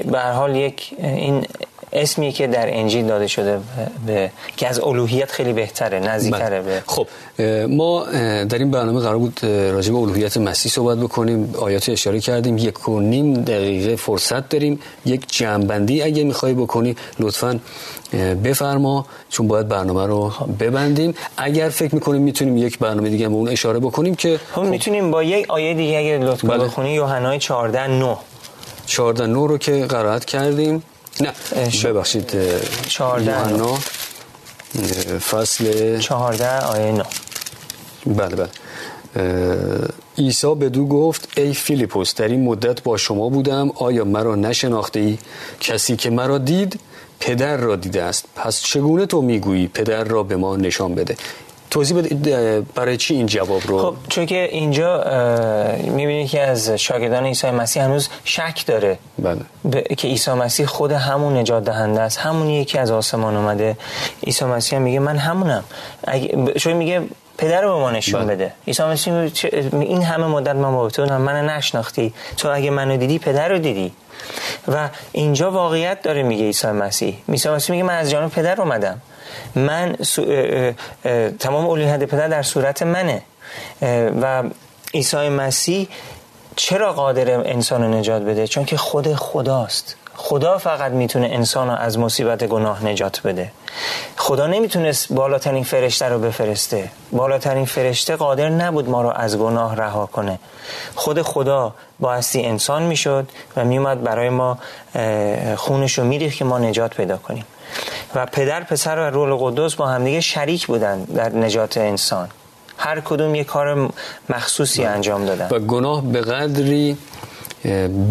به 0.06 0.18
هر 0.18 0.32
حال 0.32 0.56
یک 0.56 0.94
این 0.98 1.46
اسمی 1.92 2.32
که 2.32 2.46
در 2.46 2.76
انجیل 2.76 3.06
داده 3.06 3.26
شده 3.26 3.60
به 4.06 4.30
که 4.56 4.68
از 4.68 4.80
الوهیت 4.80 5.30
خیلی 5.30 5.52
بهتره 5.52 6.00
نزدیکتره 6.00 6.62
به 6.62 6.82
خب 6.86 7.06
ما 7.68 8.04
در 8.44 8.58
این 8.58 8.70
برنامه 8.70 9.00
قرار 9.00 9.18
بود 9.18 9.40
راجع 9.44 9.92
به 9.92 9.98
الوهیت 9.98 10.36
مسیح 10.36 10.72
صحبت 10.72 10.98
بکنیم 10.98 11.54
آیات 11.58 11.88
اشاره 11.88 12.20
کردیم 12.20 12.58
یک 12.58 12.88
و 12.88 13.00
نیم 13.00 13.34
دقیقه 13.34 13.96
فرصت 13.96 14.48
داریم 14.48 14.80
یک 15.06 15.24
جمعبندی 15.32 16.02
اگه 16.02 16.24
می‌خوای 16.24 16.54
بکنی 16.54 16.96
لطفا 17.18 17.60
بفرما 18.44 19.06
چون 19.28 19.48
باید 19.48 19.68
برنامه 19.68 20.06
رو 20.06 20.32
ببندیم. 20.60 21.14
اگر 21.36 21.68
فکر 21.68 21.94
می‌کنیم 21.94 22.22
می‌تونیم 22.22 22.56
یک 22.56 22.78
برنامه 22.78 23.08
دیگه 23.08 23.28
به 23.28 23.34
اون 23.34 23.48
اشاره 23.48 23.78
بکنیم 23.78 24.14
که 24.14 24.40
خب 24.54 24.62
می‌تونیم 24.62 25.10
با 25.10 25.22
یک 25.22 25.50
آیه 25.50 25.74
دیگه 25.74 25.98
اگه 25.98 26.18
لطفا 26.18 26.48
بله. 26.48 26.64
بخونی 26.64 26.94
یوحنای 26.94 27.38
14 27.38 27.86
9 27.86 28.16
14 28.86 29.26
نو 29.26 29.46
رو 29.46 29.58
که 29.58 29.86
قرائت 29.86 30.24
کردیم. 30.24 30.82
نه. 31.20 31.32
ببخشید 31.84 32.36
اه، 32.36 32.60
14 32.88 33.50
یوحنا 33.50 33.78
فصل 35.18 35.98
14 35.98 36.60
آیه 36.60 36.92
9 36.92 37.04
بله 38.06 38.36
بله. 38.36 38.48
عیسی 40.18 40.54
بدو 40.54 40.86
گفت 40.86 41.28
ای 41.36 41.54
فیلیپوس 41.54 42.14
در 42.14 42.28
این 42.28 42.44
مدت 42.44 42.82
با 42.82 42.96
شما 42.96 43.28
بودم 43.28 43.70
آیا 43.74 44.04
مرا 44.04 44.34
نشناخته 44.34 45.00
ای 45.00 45.18
کسی 45.60 45.96
که 45.96 46.10
مرا 46.10 46.38
دید 46.38 46.80
پدر 47.20 47.56
را 47.56 47.76
دیده 47.76 48.02
است. 48.02 48.24
پس 48.36 48.62
چگونه 48.62 49.06
تو 49.06 49.22
می‌گویی 49.22 49.66
پدر 49.68 50.04
را 50.04 50.22
به 50.22 50.36
ما 50.36 50.56
نشان 50.56 50.94
بده؟ 50.94 51.16
توضیح 51.70 51.96
بده 51.98 52.60
برای 52.74 52.96
چی 52.96 53.14
این 53.14 53.26
جواب 53.26 53.62
رو؟ 53.66 53.78
خب 53.78 53.94
چون 54.08 54.26
که 54.26 54.48
اینجا 54.52 55.04
می‌بینید 55.84 56.28
که 56.30 56.40
از 56.40 56.70
شاگردان 56.70 57.24
عیسی 57.26 57.50
مسیح 57.50 57.82
هنوز 57.84 58.08
شک 58.24 58.66
داره. 58.66 58.98
بله. 59.18 59.40
به- 59.64 59.82
که 59.82 60.08
عیسی 60.08 60.30
مسیح 60.30 60.66
خود 60.66 60.92
همون 60.92 61.36
نجات 61.36 61.64
دهنده 61.64 62.00
است. 62.00 62.18
همونیه 62.18 62.64
که 62.64 62.80
از 62.80 62.90
آسمان 62.90 63.36
اومده. 63.36 63.76
عیسی 64.26 64.44
مسیح 64.44 64.76
هم 64.78 64.82
میگه 64.84 64.98
من 64.98 65.16
همونم. 65.16 65.64
اگه 66.06 66.28
ب- 66.36 66.58
چون 66.58 66.72
میگه 66.72 67.02
پدر 67.38 67.60
رو 67.62 67.68
به 67.74 67.80
ما 67.80 67.90
نشون 67.90 68.24
بله. 68.26 68.34
بده. 68.34 68.52
عیسی 68.66 68.82
مسیح 68.82 69.14
این 69.72 70.02
همه 70.02 70.26
مدت 70.26 70.54
من 70.54 70.74
با 70.74 70.88
تو 70.90 71.18
منو 71.18 71.46
نشناختی. 71.56 72.14
تو 72.36 72.48
اگه 72.54 72.70
منو 72.70 72.96
دیدی 72.96 73.18
پدر 73.18 73.48
رو 73.48 73.58
دیدی. 73.58 73.92
و 74.68 74.88
اینجا 75.12 75.50
واقعیت 75.50 76.02
داره 76.02 76.22
میگه 76.22 76.44
عیسی 76.44 76.66
مسیح. 76.66 77.14
عیسی 77.28 77.48
مسیح 77.48 77.70
میگه 77.76 77.84
من 77.84 77.94
از 77.98 78.10
جانب 78.10 78.30
پدر 78.30 78.60
اومدم. 78.60 79.00
من 79.54 79.96
تمام 81.38 81.68
الوهیت 81.68 82.04
پدر 82.04 82.28
در 82.28 82.42
صورت 82.42 82.82
منه. 82.82 83.22
و 84.22 84.42
عیسی 84.94 85.28
مسیح 85.28 85.88
چرا 86.56 86.92
قادر 86.92 87.30
انسان 87.30 87.94
نجات 87.94 88.22
بده؟ 88.22 88.46
چون 88.46 88.64
که 88.64 88.76
خود 88.76 89.14
خداست. 89.14 89.96
خدا 90.22 90.58
فقط 90.58 90.92
می‌تونه 90.92 91.26
انسان 91.26 91.68
رو 91.68 91.74
از 91.74 91.98
مصیبت 91.98 92.44
گناه 92.44 92.84
نجات 92.86 93.22
بده. 93.22 93.52
خدا 94.16 94.46
نمی‌تونست 94.46 95.12
بالاترین 95.12 95.64
فرشته 95.64 96.08
رو 96.08 96.18
بفرسته. 96.18 96.90
بالاترین 97.12 97.64
فرشته 97.64 98.16
قادر 98.16 98.48
نبود 98.48 98.88
ما 98.88 99.02
رو 99.02 99.08
از 99.08 99.38
گناه 99.38 99.76
رها 99.76 100.06
کنه. 100.06 100.38
خود 100.94 101.22
خدا 101.22 101.74
بایستی 102.00 102.42
انسان 102.42 102.82
می‌شد 102.82 103.28
و 103.56 103.64
میومد 103.64 104.02
برای 104.02 104.28
ما 104.28 104.58
خونش 105.56 105.98
رو 105.98 106.04
میریخت 106.04 106.36
که 106.36 106.44
ما 106.44 106.58
نجات 106.58 106.94
پیدا 106.94 107.16
کنیم. 107.16 107.44
و 108.14 108.26
پدر 108.26 108.64
پسر 108.64 108.98
و 108.98 109.10
رول 109.10 109.34
قدس 109.34 109.74
با 109.74 109.86
همدیگه 109.86 110.20
شریک 110.20 110.66
بودن 110.66 111.04
در 111.04 111.28
نجات 111.28 111.78
انسان. 111.78 112.28
هر 112.78 113.00
کدوم 113.00 113.34
یه 113.34 113.44
کار 113.44 113.90
مخصوصی. 114.28 114.84
انجام 114.84 115.26
دادن. 115.26 115.48
و 115.50 115.58
گناه 115.58 116.02
به 116.02 116.20
قدری 116.20 116.96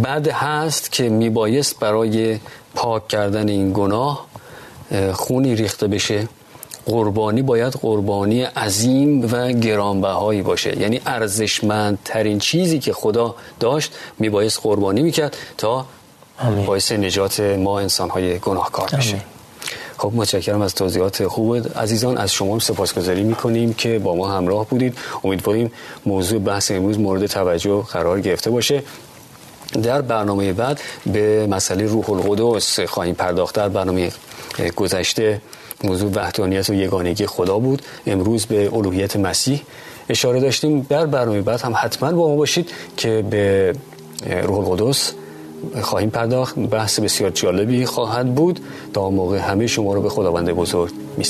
بد 0.04 0.28
هست 0.28 0.92
که 0.92 1.10
میبایست 1.10 1.80
برای 1.80 2.40
پاک 2.76 3.08
کردن 3.08 3.50
این 3.50 3.72
گناه 3.74 4.28
خونی 5.14 5.56
ریخته 5.56 5.88
بشه. 5.88 6.28
قربانی 6.86 7.42
باید 7.42 7.74
قربانی 7.74 8.44
عظیم 8.44 9.34
و 9.34 9.52
گرانبهایی 9.52 10.42
باشه. 10.42 10.80
یعنی 10.82 11.02
ارزشمندترین 11.06 12.40
چیزی 12.40 12.80
که 12.80 12.94
خدا 12.94 13.36
داشت 13.60 13.94
میبایست 14.20 14.60
قربانی 14.64 15.02
می‌کرد 15.02 15.38
تا 15.58 15.86
باعث 16.66 16.92
نجات 16.92 17.40
ما 17.40 17.80
انسانهای 17.80 18.40
گناهکار 18.40 18.90
بشه. 18.98 19.22
خب 19.98 20.12
متشکرم 20.16 20.62
از 20.62 20.76
توضیحات 20.76 21.28
خوب. 21.28 21.78
عزیزان 21.78 22.18
از 22.18 22.34
شما 22.34 22.54
هم 22.54 22.60
سپاسگزاری 22.60 23.24
می‌کنیم 23.24 23.74
که 23.74 24.00
با 24.00 24.16
ما 24.16 24.28
همراه 24.32 24.68
بودید. 24.68 24.98
امیدواریم 25.24 25.72
موضوع 26.06 26.40
بحث 26.40 26.72
امروز 26.72 27.00
مورد 27.00 27.26
توجه 27.26 27.82
قرار 27.82 28.22
گرفته 28.22 28.50
باشه. 28.50 28.84
در 29.74 30.02
برنامه 30.02 30.54
بعد 30.54 30.80
به 31.14 31.48
مسئله 31.48 31.86
روح 31.86 32.10
القدس 32.10 32.80
خواهیم 32.80 33.16
پرداخت. 33.16 33.56
در 33.56 33.70
برنامه 33.70 34.12
گذشته 34.76 35.42
موضوع 35.84 36.12
وحدانیت 36.16 36.70
و 36.70 36.74
یگانگی 36.74 37.26
خدا 37.26 37.60
بود. 37.60 37.82
امروز 38.08 38.46
به 38.46 38.74
الوهیت 38.74 39.16
مسیح 39.16 39.62
اشاره 40.10 40.40
داشتیم. 40.40 40.86
در 40.90 41.06
برنامه 41.06 41.42
بعد 41.42 41.62
هم 41.62 41.74
حتما 41.76 42.12
با 42.12 42.28
ما 42.28 42.36
باشید 42.36 42.70
که 42.98 43.26
به 43.30 43.74
روح 44.44 44.70
القدس 44.70 45.14
خواهیم 45.82 46.10
پرداخت. 46.10 46.60
بحث 46.60 47.00
بسیار 47.00 47.30
جالبی 47.30 47.86
خواهد 47.86 48.36
بود. 48.36 48.60
تا 48.94 49.10
موقع 49.10 49.38
همه 49.38 49.68
شما 49.68 49.94
رو 49.94 50.02
به 50.02 50.10
خداوند 50.10 50.52
بزرگ 50.52 50.92
می 51.18 51.24